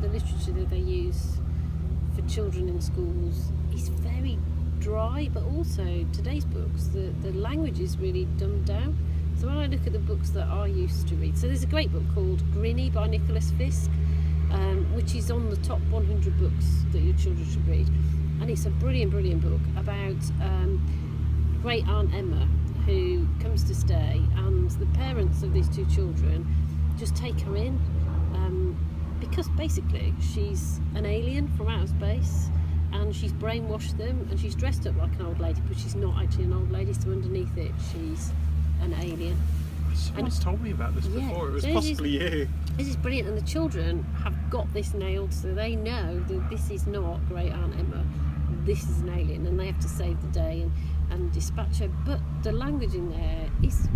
[0.01, 1.38] the literature that they use
[2.15, 4.38] for children in schools is very
[4.86, 8.95] dry, but also today's books, the, the language is really dumbed down.
[9.36, 11.67] So when I look at the books that I used to read, so there's a
[11.67, 13.89] great book called Grinny by Nicholas Fisk,
[14.52, 17.88] um, which is on the top 100 books that your children should read,
[18.39, 20.80] and it's a brilliant, brilliant book about um,
[21.63, 22.48] great aunt Emma
[22.86, 26.45] who comes to stay, and the parents of these two children
[26.95, 27.80] just take her in
[28.36, 28.78] um,
[29.19, 32.50] because basically she's an alien from outer space
[32.93, 36.21] and she's brainwashed them and she's dressed up like an old lady, but she's not
[36.21, 38.32] actually an old lady, so underneath it, she's
[38.82, 39.38] an alien.
[39.93, 41.50] Someone's told me about this Yeah, before.
[41.50, 42.48] It was this is- possibly you.
[42.78, 46.69] This is brilliant, and the children have got this nailed, so they know that this
[46.69, 48.04] is not Great Aunt Emma.
[48.65, 50.71] This is an alien, and they have to save the day and,
[51.12, 51.88] and dispatch her.
[52.06, 53.88] But the language in there is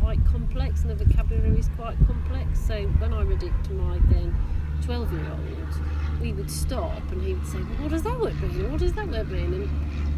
[0.00, 2.60] quite complex, and the vocabulary is quite complex.
[2.60, 4.34] So when I read it to my then
[4.82, 5.80] 12 year old,
[6.20, 8.70] we would stop and he would say, well, What does that word mean?
[8.70, 9.52] What does that word mean?
[9.54, 9.70] And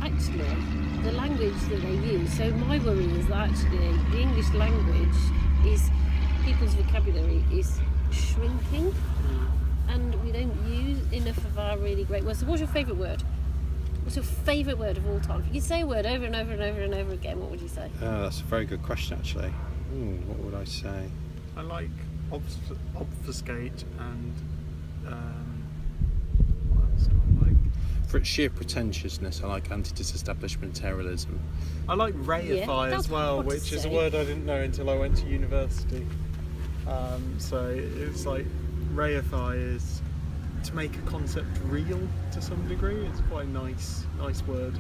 [0.02, 2.32] actually, the language that they use.
[2.36, 5.16] So my worry is that actually the English language
[5.64, 5.90] is
[6.44, 7.78] people's vocabulary is
[8.10, 8.94] shrinking
[9.88, 12.40] and we don't use enough of our really great words.
[12.40, 13.22] So what's your favourite word?
[14.02, 15.40] What's your favourite word of all time?
[15.40, 17.50] If you could say a word over and over and over and over again, what
[17.50, 17.88] would you say?
[18.02, 19.52] Oh, that's a very good question, actually.
[19.94, 21.08] Ooh, what would I say?
[21.56, 21.90] I like
[22.32, 24.32] obf- obfuscate and
[25.06, 25.41] um,
[27.08, 27.56] what I like?
[28.08, 31.38] For its sheer pretentiousness, I like anti-disestablishmentarianism.
[31.88, 33.88] I like reify that's as well, hard to which is a say.
[33.88, 36.06] word I didn't know until I went to university.
[36.86, 38.46] Um, so it's like
[38.92, 40.02] reify is
[40.64, 42.00] to make a concept real
[42.32, 43.06] to some degree.
[43.06, 44.74] It's quite a nice, nice word.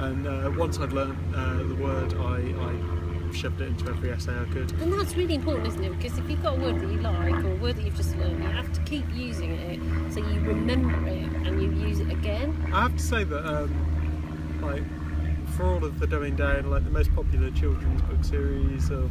[0.00, 4.32] And uh, once I'd learnt uh, the word, I, I shoved it into every essay
[4.32, 4.72] I could.
[4.80, 5.96] And that's really important, isn't it?
[5.96, 8.16] Because if you've got a word that you like or a word that you've just
[8.16, 12.10] learned, you have to keep using it so you remember it and you use it
[12.10, 12.56] again.
[12.72, 14.82] I have to say that, um, like,
[15.54, 19.10] for all of the dumbing down, like the most popular children's book series of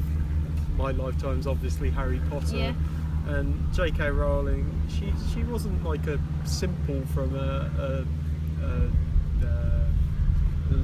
[0.78, 2.56] my lifetime is obviously Harry Potter.
[2.56, 2.74] Yeah.
[3.28, 4.10] And J.K.
[4.12, 8.90] Rowling, she she wasn't like a simple from a, a, a, uh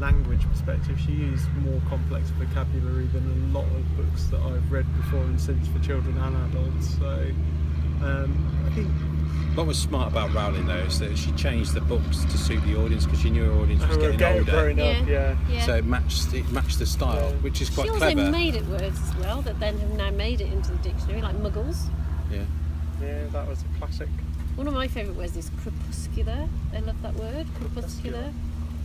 [0.08, 1.00] language perspective.
[1.00, 5.40] She used more complex vocabulary than a lot of books that I've read before and
[5.40, 6.98] since for children and adults.
[7.00, 7.32] So
[8.06, 8.88] um, I think
[9.56, 12.76] What was smart about Rowling though is that she changed the books to suit the
[12.76, 14.52] audience because she knew her audience was who are getting getting older.
[14.52, 15.14] growing up, Yeah.
[15.14, 15.38] yeah.
[15.50, 15.66] Yeah.
[15.66, 17.38] So it matched it matched the style, Yeah.
[17.38, 20.42] which is quite she also made it words as well that then have now made
[20.42, 21.88] it into the dictionary, like muggles.
[22.30, 22.44] Yeah.
[23.02, 24.10] Yeah, that was a classic.
[24.56, 26.48] One of my favourite words is crepuscular.
[26.76, 28.32] I love that word, crepuscular.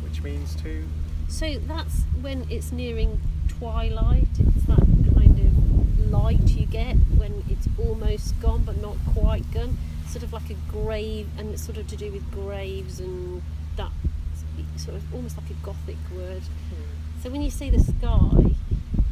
[0.03, 0.85] Which means to
[1.29, 4.29] So that's when it's nearing twilight.
[4.39, 4.79] It's that
[5.15, 9.77] kind of light you get when it's almost gone but not quite gone.
[10.09, 13.43] Sort of like a grave, and it's sort of to do with graves and
[13.77, 13.93] that
[14.77, 16.43] sort of almost like a gothic word.
[16.43, 17.23] Hmm.
[17.23, 18.55] So when you see the sky,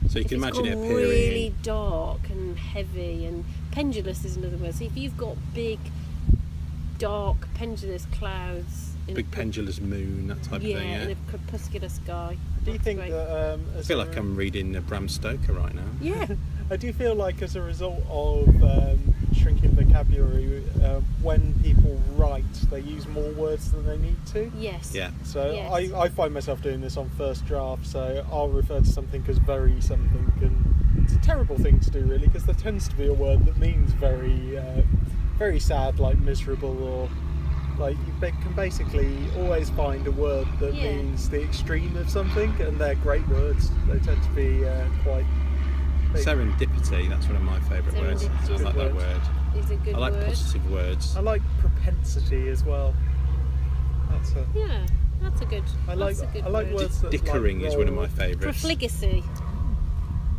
[0.09, 0.95] So you can imagine it appearing.
[0.97, 4.75] really dark and heavy and pendulous is another word.
[4.75, 5.79] So if you've got big,
[6.99, 10.91] dark, pendulous clouds, in big pendulous moon, that type yeah, of thing.
[10.93, 11.15] in Yeah.
[11.15, 12.37] a crepuscular sky.
[12.65, 13.11] Do you that's think great.
[13.13, 15.83] that um, I feel like I'm reading uh, Bram Stoker right now.
[16.01, 16.27] Yeah.
[16.71, 20.65] I do feel like as a result of um, shrinking vocabulary.
[20.83, 24.51] Uh, when people write, they use more words than they need to.
[24.59, 24.93] Yes.
[24.95, 25.11] Yeah.
[25.25, 25.71] So Yes.
[25.95, 27.87] I, I find myself doing this on first draft.
[27.87, 32.01] So I'll refer to something as very something, and it's a terrible thing to do,
[32.05, 34.83] really, because there tends to be a word that means very, uh,
[35.39, 37.09] very sad, like miserable, or
[37.79, 40.93] like you can basically always find a word that Yeah.
[40.97, 43.71] means the extreme of something, and they're great words.
[43.89, 45.25] They tend to be uh, quite.
[46.13, 48.25] they- Serendipity, that's one of my favourite words.
[48.25, 48.65] I Serendipity.
[48.65, 49.21] like that word.
[49.57, 50.27] Is a good I like word.
[50.27, 51.17] positive words.
[51.17, 52.95] I like propensity as well.
[54.11, 54.47] That's a.
[54.55, 54.87] Yeah,
[55.23, 55.65] that's a good.
[55.89, 56.75] I like that's a good I like word.
[56.77, 58.43] words that Dickering like is one of my favourites.
[58.61, 59.23] Profligacy.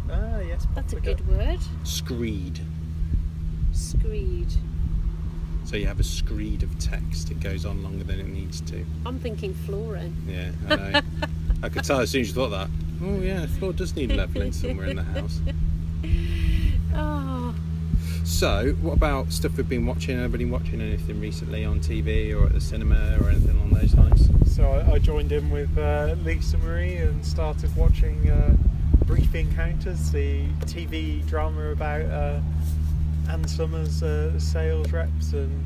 [0.09, 1.59] Ah yes, That's a good word.
[1.83, 2.59] Screed.
[3.73, 4.53] Screed.
[5.67, 7.29] So you have a screed of text.
[7.29, 8.85] It goes on longer than it needs to.
[9.05, 10.15] I'm thinking flooring.
[10.25, 11.01] Yeah, I know.
[11.63, 12.69] I could tell as soon as you thought that.
[13.03, 15.41] Oh yeah, the floor does need levelling somewhere in the house.
[16.95, 17.53] Oh,
[18.23, 20.17] So, what about stuff we've been watching?
[20.17, 24.29] Anybody watching anything recently on TV or at the cinema or anything along those lines?
[24.55, 28.55] So I, I joined in with uh, Lisa Marie and started watching uh,
[29.05, 32.39] Brief Encounters, the TV drama about uh,
[33.29, 35.65] Ann Summers uh, sales reps and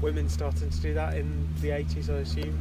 [0.00, 2.58] women starting to do that in the 80s, I assume.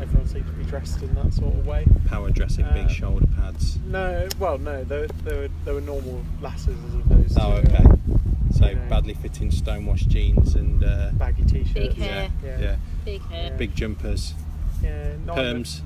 [0.00, 1.86] Everyone seemed to be dressed in that sort of way.
[2.06, 3.78] Power dressing, Uh, big shoulder pads.
[3.86, 7.68] No, well, no, they, were- they, were, they were normal lasses as opposed Oh, to
[7.72, 7.84] Oh, okay.
[7.84, 8.74] uh, So yeah.
[8.88, 11.72] badly fitting stonewashed jeans and uh, baggy t-shirts.
[11.72, 12.30] Big yeah, hair.
[12.44, 12.76] yeah, Yeah.
[13.04, 13.54] big hair.
[13.56, 14.34] big jumpers,
[14.82, 15.80] Yeah, not enough- perms.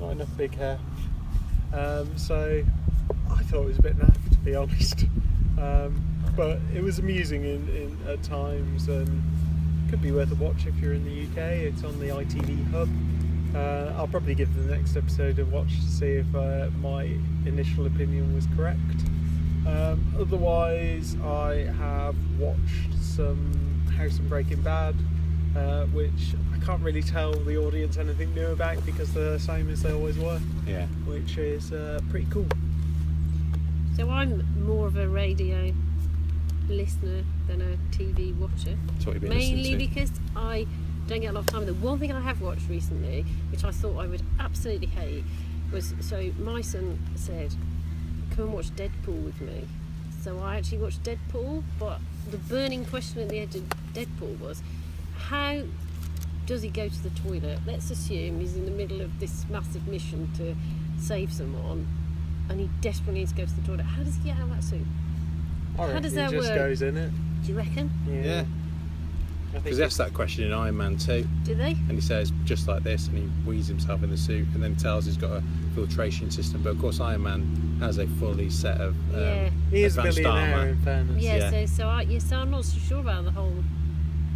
[0.00, 0.78] not enough big hair.
[1.72, 2.64] Um, so
[3.30, 5.04] I thought it was a bit naff, to be honest.
[5.58, 6.05] Um,
[6.36, 9.22] but it was amusing in, in at times and
[9.90, 11.50] could be worth a watch if you're in the UK.
[11.52, 12.88] It's on the ITV hub.
[13.54, 17.04] Uh, I'll probably give the next episode a watch to see if uh, my
[17.46, 18.78] initial opinion was correct.
[19.66, 23.52] Um, otherwise, I have watched some
[23.96, 24.94] House and Breaking Bad,
[25.56, 29.70] uh, which I can't really tell the audience anything new about because they're the same
[29.70, 30.86] as they always were, Yeah.
[31.06, 32.46] which is uh, pretty cool.
[33.96, 35.72] So I'm more of a radio
[36.68, 38.76] listener than a TV watcher.
[38.86, 40.66] That's what you've been Mainly because I
[41.06, 41.66] don't get a lot of time.
[41.66, 45.24] The one thing I have watched recently, which I thought I would absolutely hate,
[45.72, 47.54] was so my son said,
[48.30, 49.66] "Come and watch Deadpool with me."
[50.20, 52.00] So I actually watched Deadpool, but
[52.30, 53.62] the burning question at the end of
[53.94, 54.60] Deadpool was,
[55.16, 55.62] how
[56.46, 57.60] does he go to the toilet?
[57.64, 60.56] Let's assume he's in the middle of this massive mission to
[60.98, 61.86] save someone,
[62.48, 63.82] and he desperately needs to go to the toilet.
[63.84, 64.86] How does he get out of that suit?
[65.78, 66.56] I How does it that just work?
[66.58, 67.10] goes in it.
[67.44, 67.90] Do you reckon?
[68.08, 68.44] Yeah.
[69.50, 71.70] I think Because he asked that question in Iron Man 2, Do they?
[71.72, 74.74] and he says just like this, and he wheezes himself in the suit, and then
[74.76, 75.42] tells he's got a
[75.74, 76.62] filtration system.
[76.62, 79.50] But of course, Iron Man has a fully set of um, Yeah.
[79.70, 80.68] he is a advanced billionaire armour.
[80.70, 81.22] in fairness.
[81.22, 81.50] Yeah, Yeah.
[81.50, 83.54] so so I yeah, so I'm not so sure about the whole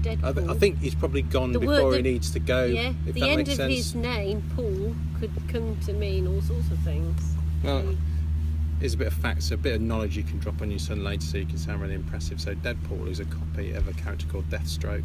[0.03, 0.25] Deadpool.
[0.25, 2.65] I, th- I think he's probably gone The before word- he needs to go.
[2.65, 3.75] yeah, if the that end makes of sense.
[3.75, 7.35] his name, Paul, could come to mean all sorts of things.
[7.63, 7.95] Well,
[8.81, 11.05] Here's a bit of facts, a bit of knowledge you can drop on your son
[11.05, 12.41] later so you can sound really impressive.
[12.41, 15.05] So Deadpool is a copy of a character called Deathstroke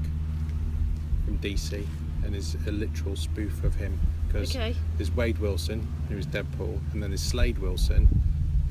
[1.25, 1.85] from DC
[2.23, 4.77] and is a literal spoof of him because okay.
[4.95, 8.07] there's Wade Wilson who is Deadpool and then there's Slade Wilson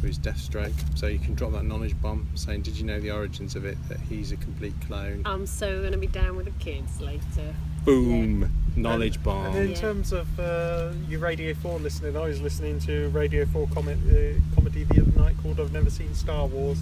[0.00, 0.72] who is Deathstroke.
[0.98, 3.76] So you can drop that knowledge bomb saying, did you know the origins of it,
[3.90, 5.20] that he's a complete clone?
[5.26, 7.54] I'm so gonna be down with the kids later.
[7.84, 8.50] Boom!
[8.76, 9.56] Knowledge And bomb.
[9.56, 9.74] in Yeah.
[9.76, 14.40] terms of uh, your Radio 4 listening, I was listening to Radio 4 comment, uh,
[14.54, 16.80] comedy the other night called I've Never Seen Star Wars.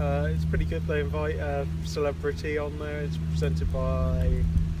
[0.00, 0.86] Uh, it's pretty good.
[0.86, 3.00] They invite a celebrity on there.
[3.00, 4.30] It's presented by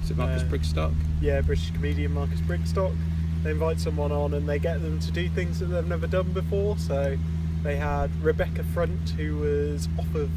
[0.04, 0.94] Is it Marcus uh, Brigstocke?
[1.20, 2.96] yeah British comedian Marcus Brigstocke.
[3.42, 6.32] They invite someone on and they get them to do things that they've never done
[6.32, 6.78] before.
[6.78, 7.18] So
[7.62, 10.30] they had Rebecca Front, who was off of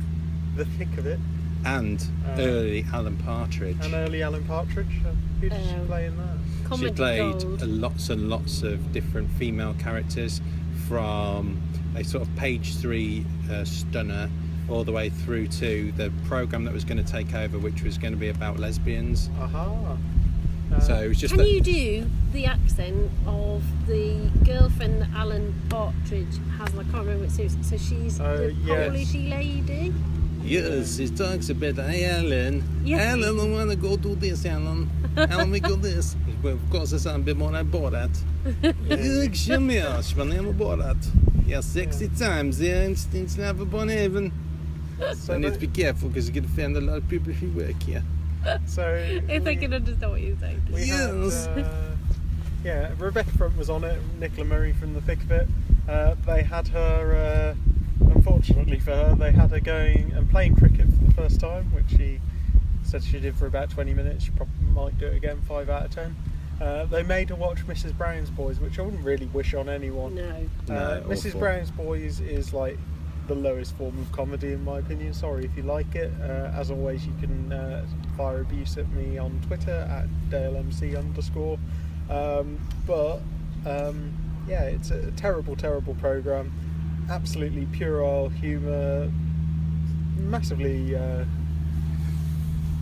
[0.58, 1.20] the thick of it,
[1.66, 3.78] And Uh, early Alan Partridge.
[3.84, 4.88] and early Alan Partridge.
[5.06, 6.38] Uh, Who did she Um, play in that?
[6.66, 7.62] Comedy She played gold.
[7.62, 10.42] uh, lots and lots of different female characters
[10.88, 11.58] from
[11.96, 14.30] a sort of page three uh, stunner
[14.70, 17.98] all the way through to the program that was going to take over, which was
[17.98, 19.30] going to be about lesbians.
[19.40, 19.98] Aha.
[20.74, 21.52] Uh, so it was just Can that.
[21.52, 26.70] you do the accent of the girlfriend that Alan Partridge has?
[26.70, 27.58] I can't remember what series.
[27.62, 28.88] So she's Oh, the yes.
[28.88, 29.94] Polishy lady.
[30.44, 32.64] Yes, he talks about hey Alan.
[32.84, 33.12] Yeah.
[33.14, 34.90] Alan, I want to go do this, Alan.
[35.18, 36.16] Alan, we go this.
[36.44, 38.10] Well, of course, it's a bit more than Borat.
[38.90, 41.08] Jag känner men jag Borat.
[41.48, 44.32] Yeah, sexy times there in in Snapper Heaven.
[45.16, 47.48] so I need to be careful because you can offend a lot of people who
[47.52, 48.04] work here.
[48.66, 48.82] So
[49.30, 50.62] If they we- can understand what you're saying.
[50.74, 51.46] we Yes.
[51.46, 51.96] had, uh,
[52.66, 54.00] yeah, Rebecca Front was on it.
[54.20, 55.48] Nicola Murray from the thick of it.
[55.88, 57.56] Uh, they had her uh,
[58.14, 61.90] unfortunately for her, they had her going and playing cricket for the first time, which
[61.90, 62.20] she
[62.84, 64.24] said she did for about 20 minutes.
[64.26, 66.16] She probably might do it again, 5 out of 10.
[66.62, 67.98] Uh, they made her watch Mrs.
[67.98, 70.16] Brown's Boys, which I wouldn't really wish on anyone.
[70.16, 70.30] No.
[70.70, 71.28] Uh, No, Mrs.
[71.30, 71.40] awful.
[71.40, 72.78] Brown's Boys is like
[73.28, 75.14] the lowest form of comedy, in my opinion.
[75.14, 76.12] Sorry if you like it.
[76.22, 77.86] Uh, as always, you can uh,
[78.18, 81.58] fire abuse at me on Twitter at DaleMC underscore.
[82.10, 83.22] Um, but
[83.66, 84.12] um,
[84.48, 86.52] yeah, it's a terrible, terrible program.
[87.12, 89.12] Absolutely puerile humour.
[90.18, 91.26] Massively uh,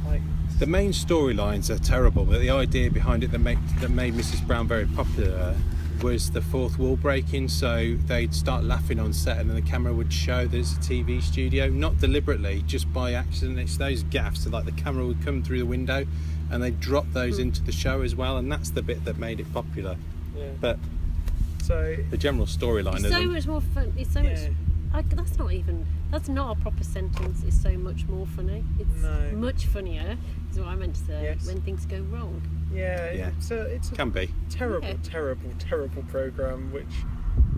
[0.06, 0.22] like
[0.60, 4.46] The main storylines are terrible, but the idea behind it that made, that made Mrs.
[4.46, 5.56] Brown very popular
[6.04, 7.48] was the fourth wall breaking.
[7.48, 11.24] So they'd start laughing on set, and then the camera would show there's a TV
[11.24, 13.58] studio, not deliberately, just by accident.
[13.58, 16.06] It's those gaffs, so like the camera would come through the window,
[16.52, 19.40] and they'd drop those into the show as well, and that's the bit that made
[19.40, 19.98] it popular.
[20.38, 20.52] yeah.
[20.62, 20.78] But
[21.70, 23.94] So the general storyline It's of so them, much more fun.
[23.96, 24.32] It's so Yeah.
[24.34, 24.52] much.
[24.92, 25.86] I, that's not even.
[26.10, 27.44] That's not a proper sentence.
[27.46, 28.64] It's so much more funny.
[28.80, 29.32] It's No.
[29.38, 30.18] much funnier.
[30.50, 31.22] Is what I meant to say.
[31.22, 31.46] Yes.
[31.46, 32.42] When things go wrong.
[32.74, 33.28] yeah, Yeah.
[33.38, 34.30] it's a it's a can be.
[34.50, 34.96] terrible, Yeah.
[35.04, 36.96] terrible, terrible program, which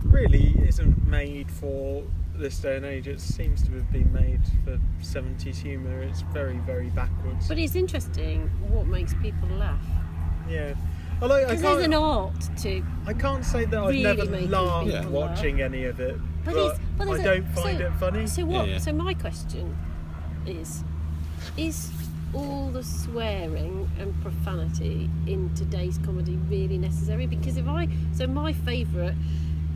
[0.04, 2.04] really isn't made for
[2.36, 3.08] this day and age.
[3.08, 6.02] It seems to have been made for 70s humour.
[6.02, 7.48] It's very, very backwards.
[7.48, 9.86] But it's interesting what makes people laugh.
[10.50, 10.74] yeah.
[11.22, 12.84] Although I Because there's an can't, art to.
[13.06, 15.12] I can't say that I've never making laughed people laugh.
[15.12, 18.28] watching any of it, But but, it's- but there's don't find so- it funny.
[18.28, 18.66] So what?
[18.68, 18.78] Yeah, yeah.
[18.80, 19.78] So my question
[20.48, 20.84] is:
[21.58, 21.92] Is
[22.34, 27.28] all the swearing and profanity in today's comedy really necessary?
[27.28, 29.16] Because if I, so my favourite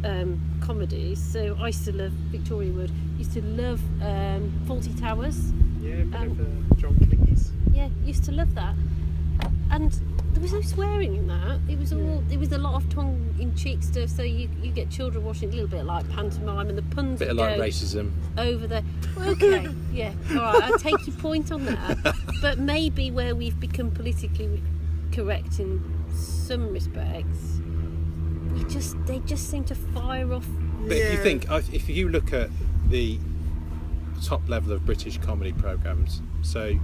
[0.03, 1.19] um, comedies.
[1.23, 2.91] So I used to love Victoria Wood.
[3.17, 5.51] Used to love um, Fawlty Towers.
[5.81, 7.49] yeah, a bit um, of a John Cleese.
[7.73, 8.75] Yeah, used to love that.
[9.71, 9.99] And
[10.35, 11.61] there was no swearing in that.
[11.69, 12.21] It was all.
[12.29, 14.09] It was a lot of tongue in cheek stuff.
[14.09, 17.29] So you, you get children watching a little bit like pantomime, and the puns Bit
[17.29, 18.11] of like racism.
[18.37, 18.83] over the.
[19.15, 20.73] Well, okay, yeah, all right.
[20.73, 24.61] I take your point on that, but maybe where we've become politically
[25.13, 25.81] correct in
[26.13, 27.61] some respects,
[28.53, 30.45] we just they just seem to fire off.
[30.81, 32.49] But if you think, uh, if you look at
[32.89, 33.17] the
[34.21, 36.77] top level of British comedy programs, so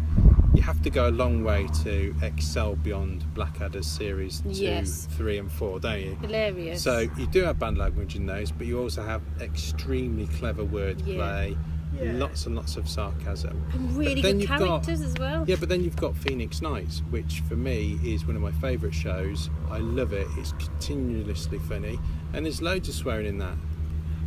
[0.61, 5.07] you have to go a long way to excel beyond Blackadder's series two, Yes.
[5.09, 6.15] three, and four, don't you?
[6.21, 6.83] Hilarious.
[6.83, 11.57] So you do have band language in those, but you also have extremely clever wordplay,
[11.99, 12.11] Yeah.
[12.13, 13.59] lots and lots of sarcasm.
[13.73, 15.45] and really then good you've got- characters as well.
[15.47, 18.93] Yeah, but then you've got Phoenix Nights, which for me is one of my favourite
[18.93, 19.49] shows.
[19.71, 20.27] I love it.
[20.37, 21.99] It's continuously funny,
[22.33, 23.57] and there's loads of swearing in that.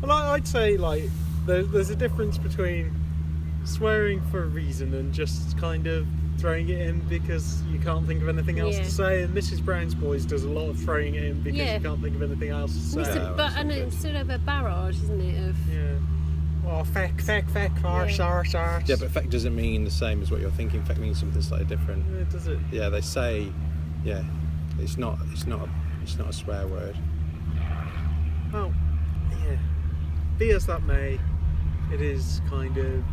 [0.03, 1.09] Well, I- I'd say like
[1.47, 2.91] there, there's a difference between
[3.65, 6.07] swearing for a reason and just kind of
[6.39, 8.85] throwing it in because you can't think of anything else Yeah.
[8.85, 9.23] to say.
[9.23, 9.65] And Mrs.
[9.65, 11.75] Brown's Boys does a lot of throwing it in because Yeah.
[11.77, 13.01] you can't think of anything else to say.
[13.01, 15.49] it's a, Yeah, but and it's sort of a barrage, isn't it?
[15.51, 15.81] Of yeah.
[16.67, 18.25] Oh, feck, feck, feck, farce, Yeah.
[18.27, 18.89] arse, arse.
[18.89, 20.83] Yeah, but feck doesn't mean the same as what you're thinking.
[20.85, 22.05] Feck means something slightly different.
[22.11, 22.59] Yeah, does it?
[22.73, 23.53] Yeah, they say,
[24.05, 24.23] yeah,
[24.79, 25.71] it's not, it's not, a,
[26.03, 26.97] it's not a swear word.
[28.53, 28.73] Well,
[29.31, 29.57] yeah.
[30.39, 31.19] Be as that may,
[31.93, 33.05] it is kind of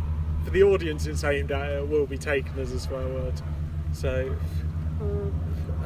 [0.44, 1.70] for the audience it's aimed at.
[1.70, 3.34] It will be taken as a swear word.
[3.92, 4.34] So
[5.00, 5.32] mm,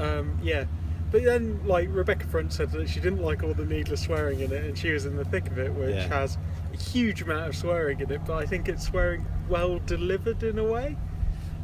[0.01, 0.65] Um, yeah,
[1.11, 4.53] but then like Rebecca Front said that she didn't like all the needless swearing in
[4.53, 6.09] it, and she was in the thick of it, which Yeah.
[6.09, 6.37] has
[6.73, 8.21] a huge amount of swearing in it.
[8.27, 10.97] But I think it's swearing well delivered in a way.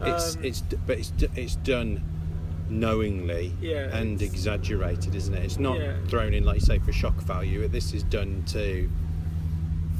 [0.00, 2.02] It's, Um, it's, but it's, it's done
[2.70, 5.44] knowingly Yeah, and exaggerated, isn't it?
[5.44, 5.94] It's not Yeah.
[6.08, 7.68] thrown in, like you say, for shock value.
[7.68, 8.88] This is done to,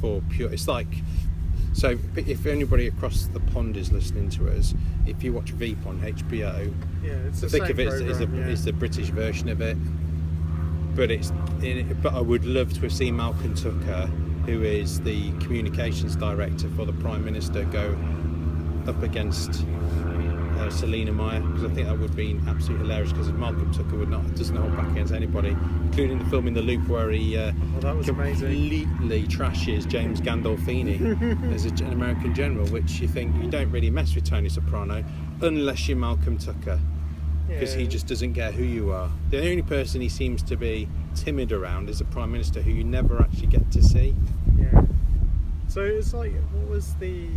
[0.01, 0.51] for pure.
[0.51, 0.87] It's like,
[1.73, 4.73] so if anybody across the pond is listening to us,
[5.07, 8.27] if you watch Veep on HBO, yeah, it's the think of it as, as, the,
[8.27, 8.45] yeah.
[8.45, 9.77] as the British version of it.
[10.95, 11.31] But it's,
[11.61, 14.05] in, but I would love to have seen Malcolm Tucker,
[14.45, 17.97] who is the communications director for the Prime Minister, go
[18.87, 19.65] up against
[20.59, 23.97] uh, Selina Meyer because I think that would have been absolutely hilarious because Malcolm Tucker
[23.97, 25.49] would not doesn't hold back against anybody,
[25.85, 28.47] including the film in the loop where he uh, Oh, that was amazing.
[28.51, 30.99] completely trashes James Gandolfini
[31.53, 35.03] as a, an American general, which you think you don't really mess with Tony Soprano
[35.41, 36.79] unless you're Malcolm Tucker
[37.47, 39.11] because he just doesn't care who you are.
[39.29, 42.83] The only person he seems to be timid around is a prime minister who you
[42.83, 44.15] never actually get to see.
[44.57, 44.85] Yeah.
[45.67, 47.27] So it's like, what was the?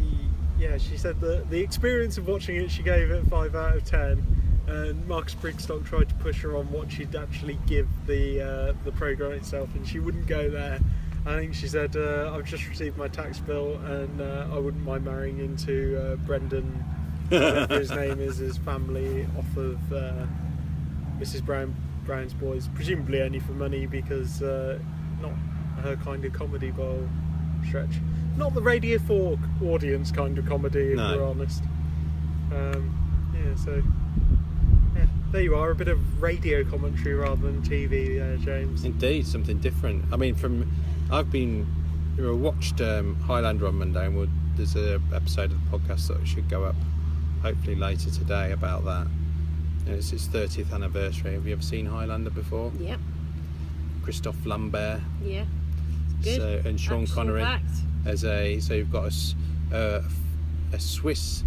[0.59, 3.85] Yeah, she said that the experience of watching it, she gave it five out of
[3.85, 4.25] ten,
[4.67, 8.93] and Marcus Brigstocke tried to push her on what she'd actually give the uh, the
[8.93, 10.81] program itself, and she wouldn't go there.
[11.27, 14.83] I think she said, uh, "I've just received my tax bill, and uh, I wouldn't
[14.83, 16.85] mind marrying into uh, Brendan,
[17.31, 20.27] his name is, his family off of uh,
[21.19, 21.45] Mrs.
[21.45, 21.75] Brown
[22.07, 24.79] Brown's Boys, presumably only for money because uh,
[25.21, 25.33] not
[25.83, 27.09] her kind of comedy a
[27.67, 27.97] stretch.
[28.37, 31.17] not the Radio 4 audience kind of comedy, if No.
[31.17, 31.63] we're honest.
[32.53, 32.93] Um,
[33.35, 33.83] yeah, so
[34.95, 38.85] yeah, there you are, a bit of radio commentary rather than TV, uh, James.
[38.85, 40.05] Indeed, something different.
[40.13, 40.71] I mean, from
[41.11, 41.67] I've been
[42.17, 46.09] you know, watched um, Highlander on Monday, and we'll, there's a episode of the podcast
[46.09, 46.77] that should go up
[47.43, 49.07] hopefully later today about that.
[49.87, 51.35] And it's its 30th anniversary.
[51.35, 52.73] Have you ever seen Highlander before?
[52.81, 52.97] Yeah,
[54.03, 55.45] Christophe Lambert Yeah.
[56.27, 56.63] It's good.
[56.65, 57.65] so, and Sean Action Connery packed.
[58.05, 59.35] as a so you've got a, s-
[59.73, 60.03] uh,
[60.73, 61.45] a Swiss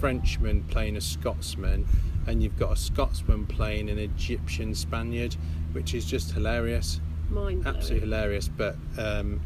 [0.00, 1.86] Frenchman playing a Scotsman,
[2.26, 5.34] and you've got a Scotsman playing an Egyptian Spaniard,
[5.72, 7.00] which is just hilarious.
[7.30, 9.38] Mind absolutely hilarious but um,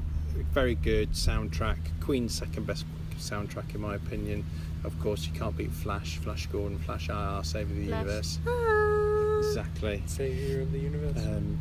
[0.53, 2.85] very good soundtrack queen's second best
[3.19, 4.45] soundtrack in my opinion
[4.85, 7.99] of course you can't beat flash flash gordon flash ir save the Flash.
[8.05, 9.39] universe Ah.
[9.41, 11.17] exactly Savior of the universe.
[11.27, 11.59] um,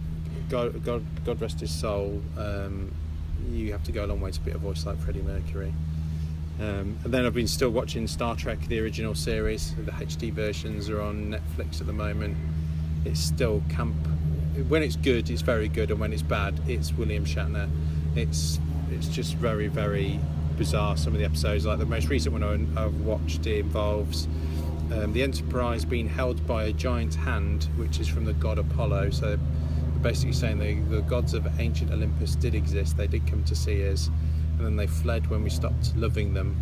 [0.52, 2.92] god, god god rest his soul um,
[3.50, 5.74] you have to go a long way to beat a voice like freddie mercury
[6.60, 9.74] um, and then I've been still watching Star Trek, the original series.
[9.84, 12.38] The HD versions are on Netflix at the moment.
[13.04, 13.96] It's still camp.
[14.68, 17.68] When it's good, it's very good, and when it's bad, it's William Shatner.
[18.16, 18.60] It's
[18.92, 20.20] it's just very very
[20.56, 20.98] bizarre.
[20.98, 24.28] Some of the episodes, like the most recent one I've watched, involves
[24.94, 29.12] um, the Enterprise being held by a giant hand, which is from the god Apollo.
[29.12, 29.40] So
[30.02, 32.98] basically saying the, the gods of ancient Olympus did exist.
[32.98, 34.10] They did come to see us,
[34.58, 36.60] and then they fled when we stopped loving them.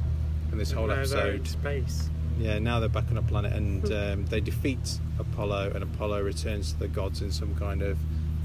[0.51, 2.09] in this whole Now they're in episode, space.
[2.39, 6.73] yeah, now they're back on a planet, and um, they defeat Apollo, and Apollo returns
[6.73, 7.97] to the gods in some kind of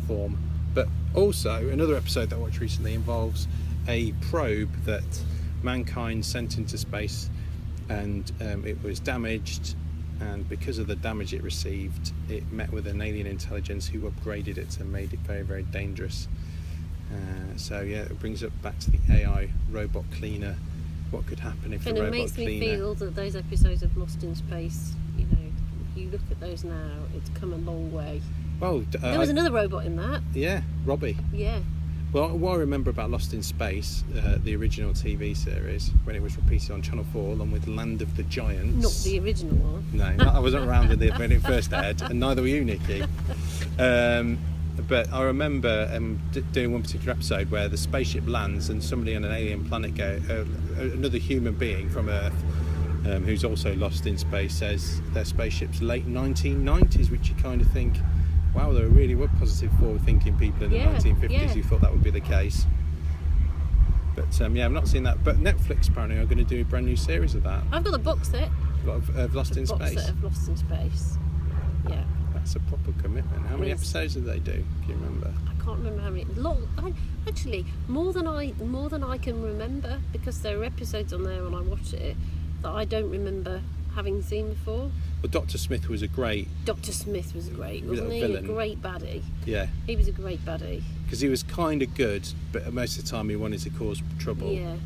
[0.07, 0.38] form.
[0.74, 3.47] But also, another episode that I watched recently involves
[3.86, 5.05] a probe that
[5.62, 7.30] mankind sent into space,
[7.88, 9.76] and um, it was damaged.
[10.33, 14.57] And because of the damage it received, it met with an alien intelligence who upgraded
[14.59, 16.29] it and made it very, very dangerous.
[17.12, 20.57] Uh, so yeah, it brings up back to the AI robot cleaner.
[21.11, 24.22] What could happen if And the it makes me feel that those episodes of Lost
[24.25, 25.53] in Space, you know,
[25.95, 28.20] you look at those now, it's come a long way.
[28.59, 30.22] Well, uh, There was another robot in that.
[30.33, 31.16] yeah, Robbie.
[31.33, 31.61] Yeah.
[32.15, 36.23] Well, what I remember about Lost in Space, uh, the original TV series, when it
[36.23, 38.81] was repeated on Channel 4 along with Land of the Giants.
[38.81, 39.85] Not the original one.
[39.93, 42.65] No, not, I wasn't around when it, when it first aired, and neither were you,
[42.65, 43.03] Nikki.
[43.81, 44.39] Um,
[44.87, 49.17] but I remember um, d- doing one particular episode where the spaceship lands and somebody
[49.17, 52.45] on an alien planet go, uh, another human being from Earth,
[53.07, 57.67] um, who's also lost in space, says their spaceship's late 1990s, which you kind of
[57.73, 57.97] think,
[58.55, 61.47] wow, there really were positive, forward-thinking people in the Yeah, 1950s yeah.
[61.49, 62.67] who thought that would be the case.
[64.15, 65.25] But um, yeah, I've not seen that.
[65.25, 67.91] But Netflix apparently are going to do a brand new series of that, I've got
[67.91, 68.49] the box set.
[68.87, 70.01] of, of Lost the in box Space.
[70.03, 71.19] set of Lost in Space.
[71.89, 72.05] Yeah.
[72.33, 73.47] That's a proper commitment.
[73.47, 74.53] How many episodes did they do?
[74.53, 75.33] Do you remember?
[75.49, 76.25] I can't remember how many.
[76.37, 76.93] Long, I,
[77.29, 81.43] actually, more than I more than I can remember because there are episodes on there
[81.43, 82.17] when I watch it
[82.63, 83.63] that I don't remember
[83.95, 84.90] having seen before.
[85.22, 88.20] Well, Doctor Smith was a great, Doctor Smith was a great, Was wasn't he?
[88.20, 88.45] villain.
[88.45, 89.22] A great baddie.
[89.47, 90.82] yeah, He was a great baddie.
[91.05, 94.03] because he was kind of good, but most of the time he wanted to cause
[94.18, 94.53] trouble.
[94.53, 94.76] Yeah.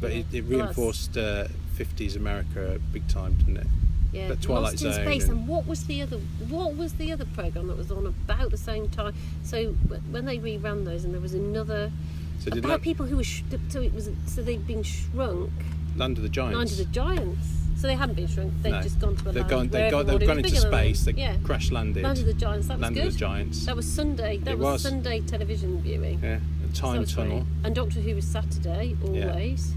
[0.00, 0.18] But yeah.
[0.18, 3.66] it, it Well, reinforced uh, 50s America big time, didn't it?
[4.12, 4.28] Yeah.
[4.28, 5.24] But Twilight Lost in Space.
[5.24, 6.16] and- And what was the other?
[6.48, 9.14] What was the other program that was on about the same time?
[9.42, 9.72] So
[10.10, 11.92] when they reran those, and there was another
[12.38, 15.50] So did about Land, people who were sh- so it was so they'd been shrunk.
[15.98, 16.56] Land of the Giants?
[16.56, 17.48] Land of the Giants.
[17.76, 18.52] So they hadn't been shrunk.
[18.62, 18.82] They'd No.
[18.82, 21.36] just gone to a They've land gone, they've gone, they've gone into space, they yeah.
[21.44, 22.02] crash landed.
[22.02, 22.66] Land of the Giants.
[22.66, 23.06] That was Land good.
[23.06, 23.66] of the Giants.
[23.66, 24.38] That was Sunday.
[24.38, 24.82] That It was, was.
[24.82, 26.18] Sunday television viewing.
[26.20, 27.40] yeah, a time was tunnel.
[27.42, 27.46] great.
[27.64, 29.74] And Doctor Who was Saturday always.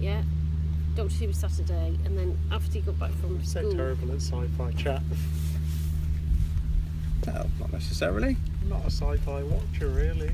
[0.00, 0.22] Yeah.
[0.94, 4.18] Doctor Who was Saturday, and then after he got back from So school, terrible at
[4.20, 5.02] sci-fi chat.
[7.26, 8.36] Well, not necessarily.
[8.62, 10.30] I'm not a sci-fi watcher, really.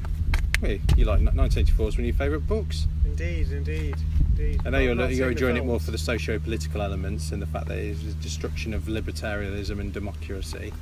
[0.61, 2.87] Well, you like 1984 is one of your favourite books.
[3.05, 3.97] Indeed, indeed,
[4.39, 4.61] indeed.
[4.64, 7.66] I know you're, you're the enjoying it more for the socio-political elements and the fact
[7.68, 10.72] that it's a destruction of libertarianism and democracy.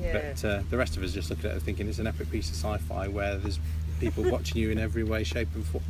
[0.00, 0.12] Yeah.
[0.34, 2.48] But uh, the rest of us just look at it thinking it's an epic piece
[2.50, 3.58] of sci-fi where there's
[4.00, 5.84] people watching you in every way, shape, and form.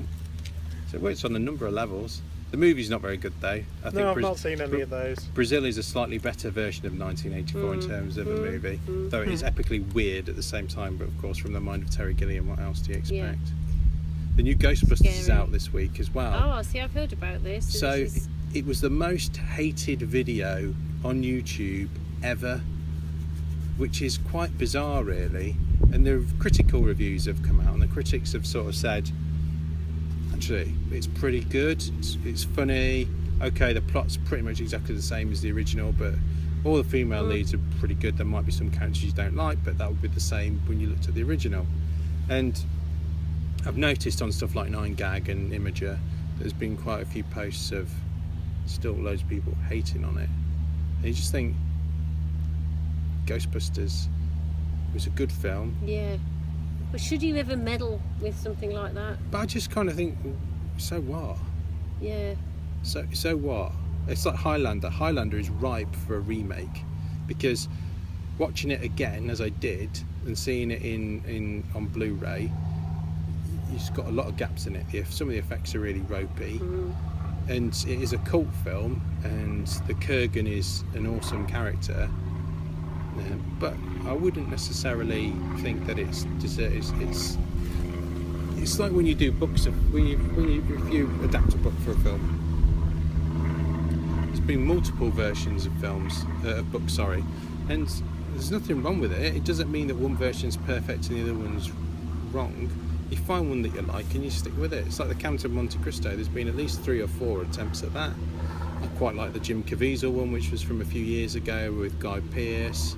[0.90, 2.20] So it works on a number of levels.
[2.50, 3.62] The movie's not very good though.
[3.84, 5.18] I no, I've Braz- not seen any Bra- of those.
[5.34, 8.80] Brazil is a slightly better version of 1984 in Mm, terms of a mm, movie,
[8.86, 9.10] mm.
[9.10, 10.96] though it is epically weird at the same time.
[10.96, 13.12] But of course, from the mind of Terry Gilliam, what else do you expect?
[13.22, 13.34] Yeah.
[14.36, 16.32] The new Ghostbusters is out this week as well.
[16.44, 16.80] Oh, I see.
[16.80, 17.78] I've heard about this.
[17.78, 20.74] So This is- it was the most hated video
[21.04, 21.88] on YouTube
[22.22, 22.60] ever,
[23.76, 25.56] which is quite bizarre, really.
[25.92, 29.10] And the critical reviews have come out, and the critics have sort of said,
[30.32, 31.82] actually, it's pretty good.
[31.98, 33.06] It's, it's funny.
[33.40, 36.14] Okay, the plot's pretty much exactly the same as the original, but
[36.64, 37.28] all the female Mm.
[37.30, 38.16] leads are pretty good.
[38.16, 40.80] There might be some characters you don't like, but that would be the same when
[40.80, 41.66] you looked at the original.
[42.28, 42.58] And
[43.66, 45.98] I've noticed on stuff like Nine Gag and Imgur,
[46.38, 47.90] there's been quite a few posts of
[48.66, 50.28] still loads of people hating on it.
[50.98, 51.54] And you just think
[53.26, 54.06] Ghostbusters
[54.92, 56.16] was a good film, Yeah.
[56.92, 59.18] But should you ever meddle with something like that?
[59.32, 60.16] but I just kind of think,
[60.76, 61.36] so what?
[62.00, 62.34] Yeah.
[62.84, 63.72] So so what?
[64.06, 64.90] It's like Highlander.
[64.90, 66.84] Highlander is ripe for a remake
[67.26, 67.68] because
[68.38, 69.90] watching it again as I did
[70.26, 72.52] and seeing it in, in on Blu-ray,
[73.74, 74.86] it's got a lot of gaps in it.
[74.90, 76.92] The- Some of the effects are really ropey, Mm.
[77.48, 82.08] and it is a cult film, and the Kurgan is an awesome character.
[83.16, 83.74] Um, but
[84.06, 86.26] I wouldn't necessarily think that it's.
[86.42, 87.38] It's, it's
[88.56, 91.58] it's like when you do books of when you when you if you adapt a
[91.58, 92.40] book for a film.
[94.26, 97.22] There's been multiple versions of films, uh, of books, sorry,
[97.68, 97.86] and
[98.32, 99.36] there's nothing wrong with it.
[99.36, 101.70] It doesn't mean that one version's perfect and the other one's
[102.32, 102.68] wrong.
[103.10, 104.86] You find one that you like and you stick with it.
[104.86, 106.10] It's like the Count of Monte Cristo.
[106.14, 108.10] There's been at least three or four attempts at that.
[108.82, 111.98] I quite like the Jim Caviezel one, which was from a few years ago with
[112.00, 112.96] Guy Pearce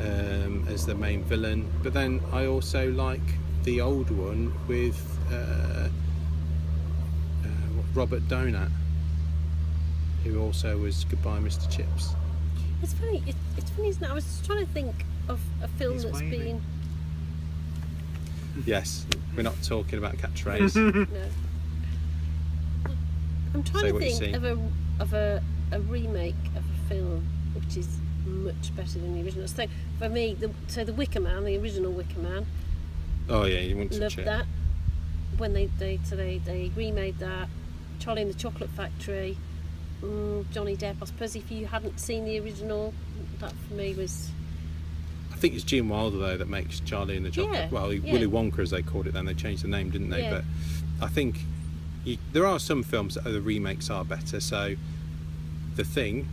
[0.00, 1.70] um, as the main villain.
[1.82, 3.20] But then I also like
[3.64, 5.88] the old one with uh,
[7.44, 7.48] uh,
[7.94, 8.70] Robert Donat,
[10.24, 11.70] who also was Goodbye, Mr.
[11.70, 12.14] Chips.
[12.82, 13.22] It's funny.
[13.26, 14.10] It, it's funny, isn't it?
[14.10, 14.94] I was just trying to think
[15.28, 16.40] of a film He's that's waving.
[16.40, 16.62] been.
[18.66, 19.06] Yes,
[19.36, 20.74] we're not talking about catchphrase.
[21.10, 22.90] No.
[23.52, 24.32] I'm trying Say to what you think see.
[24.32, 24.58] of a
[25.00, 25.42] of a,
[25.72, 27.88] a remake of a film which is
[28.24, 29.48] much better than the original.
[29.48, 29.66] So
[29.98, 32.46] for me, the, so the Wicker Man, the original Wicker Man,
[33.28, 34.24] oh yeah, you want to loved check.
[34.26, 34.46] that.
[35.36, 37.48] When they they so they they remade that,
[37.98, 39.36] Charlie and the Chocolate Factory,
[40.00, 40.96] mm, Johnny Depp.
[41.02, 42.94] I suppose if you hadn't seen the original,
[43.40, 44.39] that for me was I
[45.40, 47.54] think it's Gene Wilder though that makes Charlie and the Chocolate.
[47.56, 48.12] Yeah, well, yeah.
[48.12, 49.14] Willy Wonka as they called it.
[49.14, 50.22] Then they changed the name, didn't they?
[50.22, 50.30] Yeah.
[50.30, 50.44] But
[51.04, 51.40] I think
[52.04, 54.40] you, there are some films that the remakes are better.
[54.40, 54.76] So,
[55.76, 56.28] The Thing,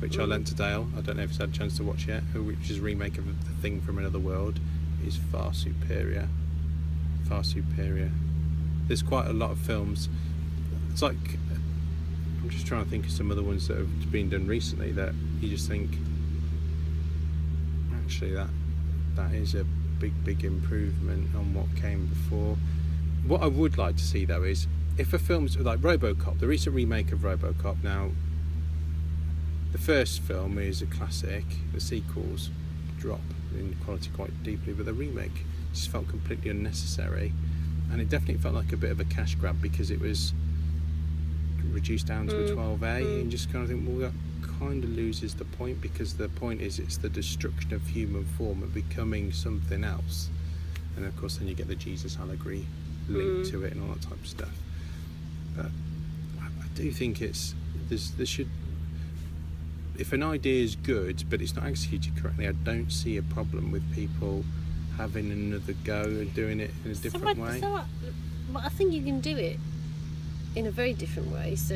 [0.00, 0.28] which I Mm.
[0.28, 0.88] lent to Dale.
[0.96, 2.22] I don't know if he's had a chance to watch yet.
[2.34, 4.60] Which is a remake of The Thing from Another World,
[5.06, 6.28] is far superior.
[7.28, 8.12] Far superior.
[8.88, 10.08] There's quite a lot of films.
[10.92, 11.38] It's like
[12.42, 15.12] I'm just trying to think of some other ones that have been done recently that
[15.40, 15.90] you just think
[18.06, 18.48] actually that
[19.16, 19.64] that is a
[19.98, 22.56] big big improvement on what came before
[23.26, 26.74] what i would like to see though is if a film's like robocop the recent
[26.74, 28.10] remake of robocop now
[29.72, 32.50] the first film is a classic the sequels
[33.00, 33.20] drop
[33.58, 37.32] in quality quite deeply but the remake just felt completely unnecessary
[37.90, 40.32] and it definitely felt like a bit of a cash grab because it was
[41.72, 43.20] reduced down to a Mm, 12a mm.
[43.22, 44.12] and just kind of think well that
[44.58, 48.62] kind of loses the point because the point is it's the destruction of human form
[48.62, 50.28] and becoming something else
[50.96, 52.66] and of course then you get the jesus allegory
[53.08, 53.50] linked Mm.
[53.52, 54.50] to it and all that type of stuff
[55.56, 55.66] but
[56.40, 57.54] I, I do think it's
[57.88, 58.48] there's there should
[59.98, 63.70] if an idea is good but it's not executed correctly i don't see a problem
[63.70, 64.44] with people
[64.96, 67.84] having another go and doing it in a different so I, way So I,
[68.52, 69.58] well, I think you can do it
[70.54, 71.54] in a very different way.
[71.56, 71.74] So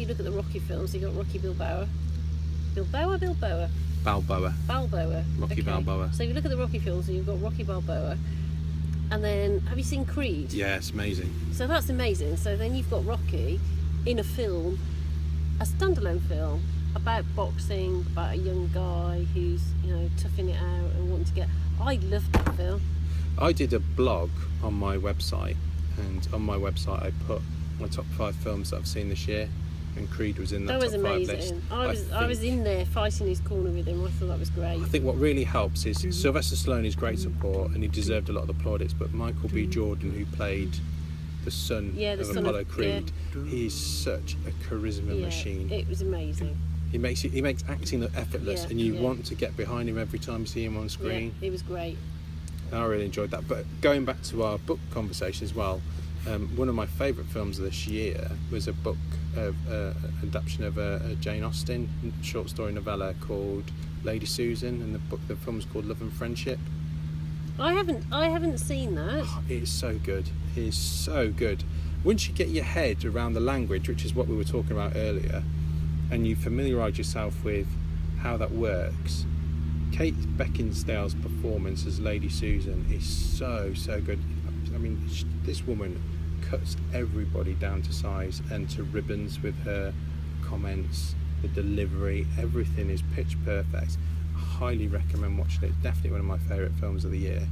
[0.00, 1.86] you look at the Rocky films, you got Rocky Bilboa,
[2.74, 3.68] Bilboa, Bilboa,
[4.02, 5.24] balboa Balboa.
[5.38, 6.10] Rocky Balboa.
[6.12, 8.16] So if you look at the Rocky films, and you've got Rocky Balboa,
[9.10, 10.52] and then have you seen Creed?
[10.52, 12.36] yeah it's amazing So that's amazing.
[12.36, 13.60] So then you've got Rocky
[14.06, 14.78] in a film,
[15.60, 16.62] a standalone film
[16.96, 21.32] about boxing, about a young guy who's you know toughing it out and wanting to
[21.34, 21.48] get.
[21.80, 22.80] I loved that film.
[23.38, 24.30] I did a blog
[24.62, 25.56] on my website,
[25.98, 27.42] and on my website I put
[27.78, 29.48] my top five films that I've seen this year,
[29.96, 31.30] and Creed was in that, That was top five list.
[31.52, 31.62] amazing.
[31.70, 34.04] I was I, was in there fighting his corner with him.
[34.04, 34.80] I thought that was great.
[34.80, 36.14] I think what really helps is Mhm.
[36.14, 38.92] Sylvester Stallone is great support, and he deserved a lot of the plaudits.
[38.92, 39.66] But Michael B.
[39.66, 40.70] Jordan, who played
[41.44, 43.10] the son Yeah, the of son of- Apollo Creed,
[43.48, 45.70] he's such a charisma yeah, machine.
[45.70, 46.56] it was amazing.
[46.92, 49.00] He makes it, he makes acting look effortless, Yeah, and you yeah.
[49.00, 51.34] want to get behind him every time you see him on Yeah, screen.
[51.40, 51.96] it was great.
[52.72, 53.48] I really enjoyed that.
[53.48, 55.80] But going back to our book conversation as well,
[56.28, 58.98] um, one of my favourite films of this year was a book
[59.36, 59.92] of uh,
[60.22, 61.88] adaptation of a, a Jane Austen
[62.22, 63.70] short story novella called
[64.04, 66.58] Lady Susan, and the book the film's called Love and Friendship.
[67.58, 69.24] I haven't I haven't seen that.
[69.26, 70.30] Oh, it is so good.
[70.56, 71.64] It is so good.
[72.02, 74.92] Once you get your head around the language, which is what we were talking about
[74.96, 75.42] earlier,
[76.10, 77.66] and you familiarise yourself with
[78.20, 79.26] how that works,
[79.92, 84.18] Kate Beckinsale's performance as Lady Susan is so so good.
[84.80, 86.00] I mean, sh- this woman
[86.40, 89.92] cuts everybody down to size and to ribbons with her
[90.42, 93.98] comments, the delivery, everything is pitch perfect.
[94.34, 95.82] I highly recommend watching it.
[95.82, 97.46] Definitely one of my favourite films of the year.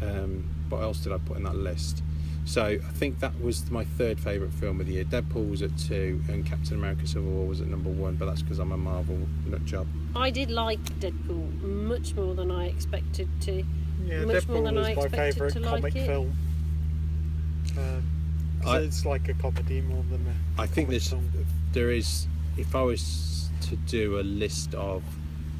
[0.00, 2.02] Um, what else did I put in that list?
[2.46, 5.04] So I think that was my third favourite film of the year.
[5.04, 8.16] Deadpool was at two, and Captain America: Civil War was at number one.
[8.16, 9.86] But that's because I'm a Marvel nut job.
[10.14, 13.64] I did like Deadpool much more than I expected to.
[14.04, 16.06] Yeah, Much more Deadpool than was I my favourite to like comic it.
[16.06, 16.36] film.
[17.76, 18.02] Um,
[18.66, 20.62] I- it's like a comedy more than a.
[20.62, 21.30] I think this film.
[21.72, 22.26] there is.
[22.56, 25.02] If I was to do a list of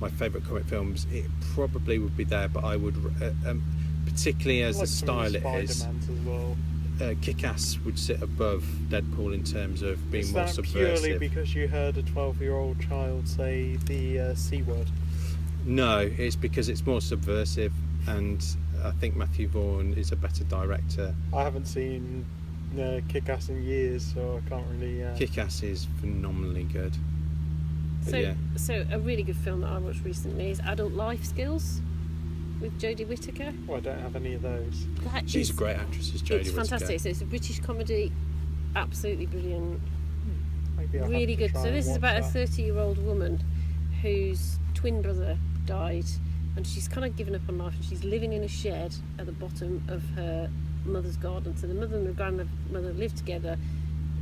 [0.01, 2.49] my favourite comic films, it probably would be there.
[2.49, 3.63] But I would, uh, um,
[4.07, 5.87] particularly as like the style it is,
[6.25, 6.57] well.
[7.01, 11.03] uh, Kick-Ass would sit above Deadpool in terms of being Is more that subversive.
[11.03, 14.89] purely because you heard a 12-year-old child say the uh, c word?
[15.67, 17.73] No, it's because it's more subversive,
[18.07, 18.45] and
[18.85, 21.15] I think Matthew Vaughn is a better director.
[21.33, 22.27] I haven't seen
[22.79, 25.03] uh, Kick-Ass in years, so I can't really.
[25.03, 26.93] Uh, Kick-Ass is phenomenally good.
[28.05, 31.25] But So, yeah, so a really good film that I watched recently is Adult Life
[31.25, 31.81] Skills
[32.61, 33.53] with Jodie Whittaker.
[33.67, 34.87] well, I don't have any of those.
[35.05, 36.13] That she's is- a great actress.
[36.15, 36.69] Is Jodie It's Whittaker.
[36.69, 37.01] fantastic.
[37.01, 38.13] So it's a British comedy,
[38.77, 39.81] absolutely brilliant,
[40.77, 41.53] Maybe really good.
[41.55, 43.43] So this is watch about a thirty-year-old woman
[44.03, 46.05] whose twin brother died,
[46.57, 49.27] and she's kind of given up on life, and she's living in a shed at
[49.27, 50.49] the bottom of her
[50.85, 51.57] mother's garden.
[51.57, 53.57] So the mother and the grandmother live together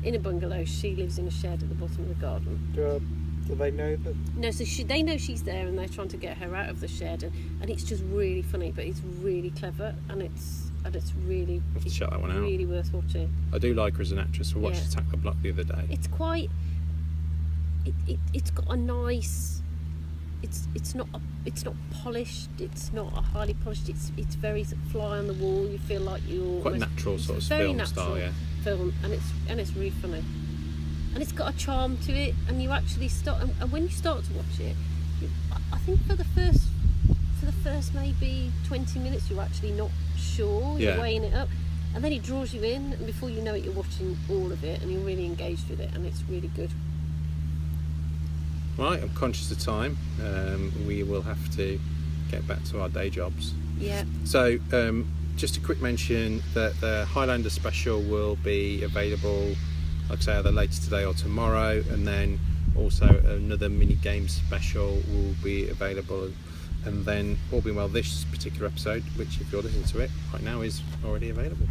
[0.04, 0.64] in a bungalow.
[0.64, 2.72] She lives in a shed at the bottom of the garden.
[2.74, 2.98] Do, uh,
[3.48, 4.14] do they know that?
[4.36, 6.80] No, so she, they know she's there, and they're trying to get her out of
[6.80, 10.96] the shed, and, and it's just really funny, but it's really clever, and it's and
[10.96, 12.40] it's really I'll have to it's check that one out.
[12.40, 13.32] really worth watching.
[13.52, 14.52] I do like her as an actress.
[14.54, 14.88] I watched Yeah.
[14.88, 15.86] Attack the Block the other day.
[15.90, 16.50] It's quite.
[17.84, 19.61] It, it it's got a nice.
[20.42, 22.48] It's it's not a, it's not polished.
[22.58, 23.88] It's not a highly polished.
[23.88, 25.66] It's it's very fly on the wall.
[25.68, 28.30] You feel like you're Quite natural sort of very film natural style, yeah.
[28.64, 30.22] film, and it's and it's really funny,
[31.14, 32.34] and it's got a charm to it.
[32.48, 34.76] And you actually start, and, and when you start to watch it,
[35.20, 36.64] you, I- I think for the first
[37.38, 40.78] for the first maybe twenty minutes, you're actually not sure.
[40.78, 41.00] You're Yeah.
[41.00, 41.48] weighing it up,
[41.94, 44.64] and then it draws you in, and before you know it, you're watching all of
[44.64, 46.70] it, and you're really engaged with it, and it's really good.
[48.78, 49.98] Right, I'm conscious of time.
[50.24, 51.78] Um, we will have to
[52.30, 53.54] get back to our day jobs.
[53.78, 59.54] Yeah, So, um, just a quick mention that the Highlander special will be available,
[60.08, 62.38] like I say, either later today or tomorrow, and then
[62.76, 66.30] also another mini game special will be available.
[66.84, 70.42] And then, all being well, this particular episode, which if you're listening to it right
[70.42, 71.66] now, is already available.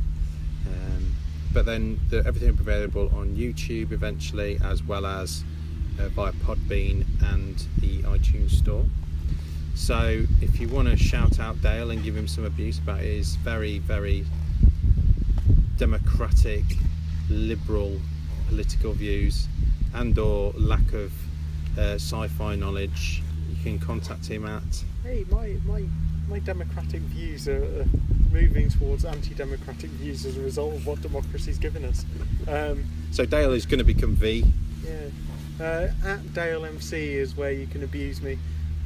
[0.68, 1.16] Um,
[1.54, 5.43] but then the, everything will be available on YouTube eventually, as well as
[6.00, 8.86] uh, via Podbean and the iTunes store.
[9.76, 13.36] So if you want to shout out Dale and give him some abuse about his
[13.38, 14.26] very, very
[15.78, 16.64] democratic,
[17.30, 18.00] liberal
[18.48, 19.48] political views
[19.94, 21.12] and or lack of
[21.78, 25.84] uh, sci-fi knowledge, you can contact him at Hey, my my
[26.30, 27.86] my democratic views are
[28.32, 32.06] moving towards anti-democratic views as a result of what democracy's given us.
[32.48, 34.46] Um, so Dale is going to become V.
[34.86, 34.92] yeah,
[35.62, 38.38] uh, at Dale MC is where you can abuse me.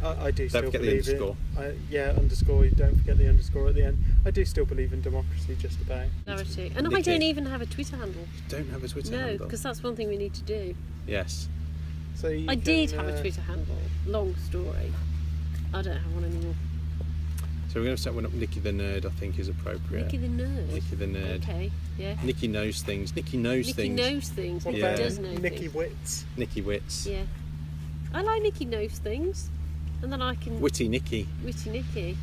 [0.04, 1.38] I, I do still forget the believe underscore.
[1.58, 1.60] it.
[1.60, 2.66] I, yeah, underscore.
[2.68, 3.98] Don't forget the underscore at the end.
[4.26, 6.08] I do still believe in democracy, just about.
[6.26, 6.72] clarity.
[6.76, 8.28] And I don't even have a Twitter handle.
[8.50, 9.46] Don't have a Twitter No, handle.
[9.48, 10.76] because that's one thing we need to do.
[11.08, 11.48] Yes.
[12.16, 13.78] So you I can, did have uh, a Twitter handle.
[14.06, 14.92] Long story.
[15.74, 16.56] I don't have one anymore.
[17.76, 18.32] So we're going to set one up.
[18.32, 20.06] Nikki the Nerd, I think, is appropriate.
[20.06, 20.72] Nikki the nerd.
[20.72, 21.44] Nikki the Nerd.
[21.44, 22.16] Okay, yeah.
[22.24, 23.14] Nikki knows things.
[23.14, 24.00] Nikki knows Nikki things.
[24.00, 24.64] knows things.
[24.64, 24.94] What Nikki Yeah.
[24.94, 25.74] about does know Nikki things.
[25.74, 26.26] Wits?
[26.38, 27.06] Nikki Wits.
[27.06, 27.24] Yeah.
[28.14, 29.50] I like Nikki knows things.
[30.02, 30.62] And then I can.
[30.62, 31.28] Witty Nikki.
[31.44, 32.18] Witty Nikki.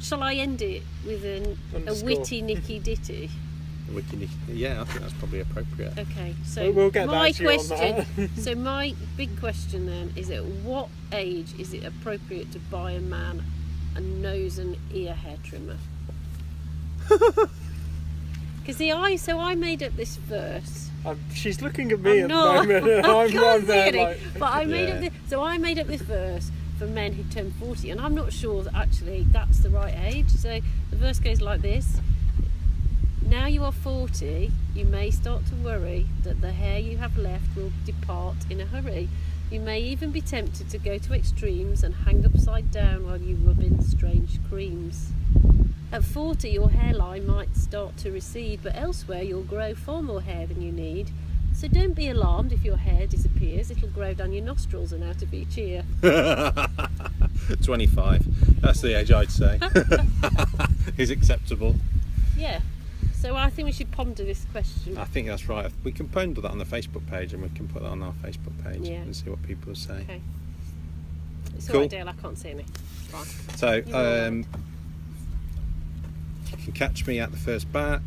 [0.00, 3.32] Shall I end it with an, a witty Nikki ditty?
[3.92, 4.32] Witty Nikki.
[4.46, 5.98] Yeah, I think that's probably appropriate.
[5.98, 8.30] Okay, so We'll- we'll get my back to question.
[8.36, 13.00] so my big question then is: at what age is it appropriate to buy a
[13.00, 13.42] man
[13.96, 15.76] a nose and ear hair trimmer?
[18.60, 20.88] Because the eye, so I made up this verse.
[21.04, 22.66] Um, she's looking at me I'm at not.
[22.66, 23.04] the moment.
[23.06, 23.98] I'm, can't I'm there any.
[23.98, 24.94] like, But I made Yeah.
[24.94, 25.12] up this.
[25.28, 28.62] So I made up this verse for men who turn forty, and I'm not sure
[28.62, 30.30] that actually that's the right age.
[30.30, 31.98] So the verse goes like this:
[33.28, 37.54] Now you are forty, you may start to worry that the hair you have left
[37.54, 39.10] will depart in a hurry.
[39.54, 43.36] You may even be tempted to go to extremes and hang upside down while you
[43.36, 45.12] rub in strange creams.
[45.92, 50.44] At 40, your hairline might start to recede, but elsewhere you'll grow far more hair
[50.48, 51.12] than you need.
[51.52, 55.22] So don't be alarmed if your hair disappears, it'll grow down your nostrils and out
[55.22, 55.84] of each ear.
[57.62, 58.60] 25.
[58.60, 59.60] That's the age I'd say.
[60.98, 61.76] is acceptable.
[62.36, 62.58] Yeah.
[63.24, 64.98] So I think we should ponder this question.
[64.98, 65.72] I think that's right.
[65.82, 68.12] We can ponder that on the Facebook page and we can put that on our
[68.22, 68.96] Facebook page Yeah.
[68.96, 69.94] and see what people say.
[70.02, 70.20] Okay.
[71.56, 71.76] It's Cool.
[71.76, 72.64] alright, Dale, I can't see any.
[73.08, 73.56] Fine.
[73.56, 74.44] So, um,
[76.50, 78.02] You can catch me at the first bat.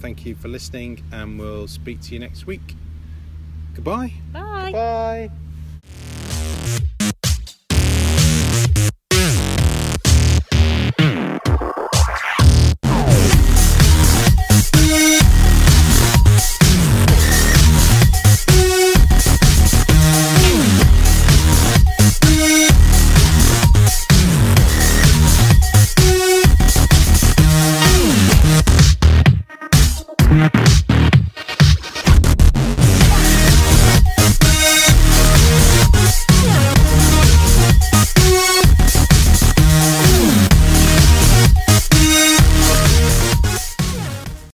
[0.00, 2.74] Thank you for listening, and we'll speak to you next week.
[3.74, 4.14] Goodbye.
[4.32, 4.72] Bye.
[4.72, 5.30] Bye.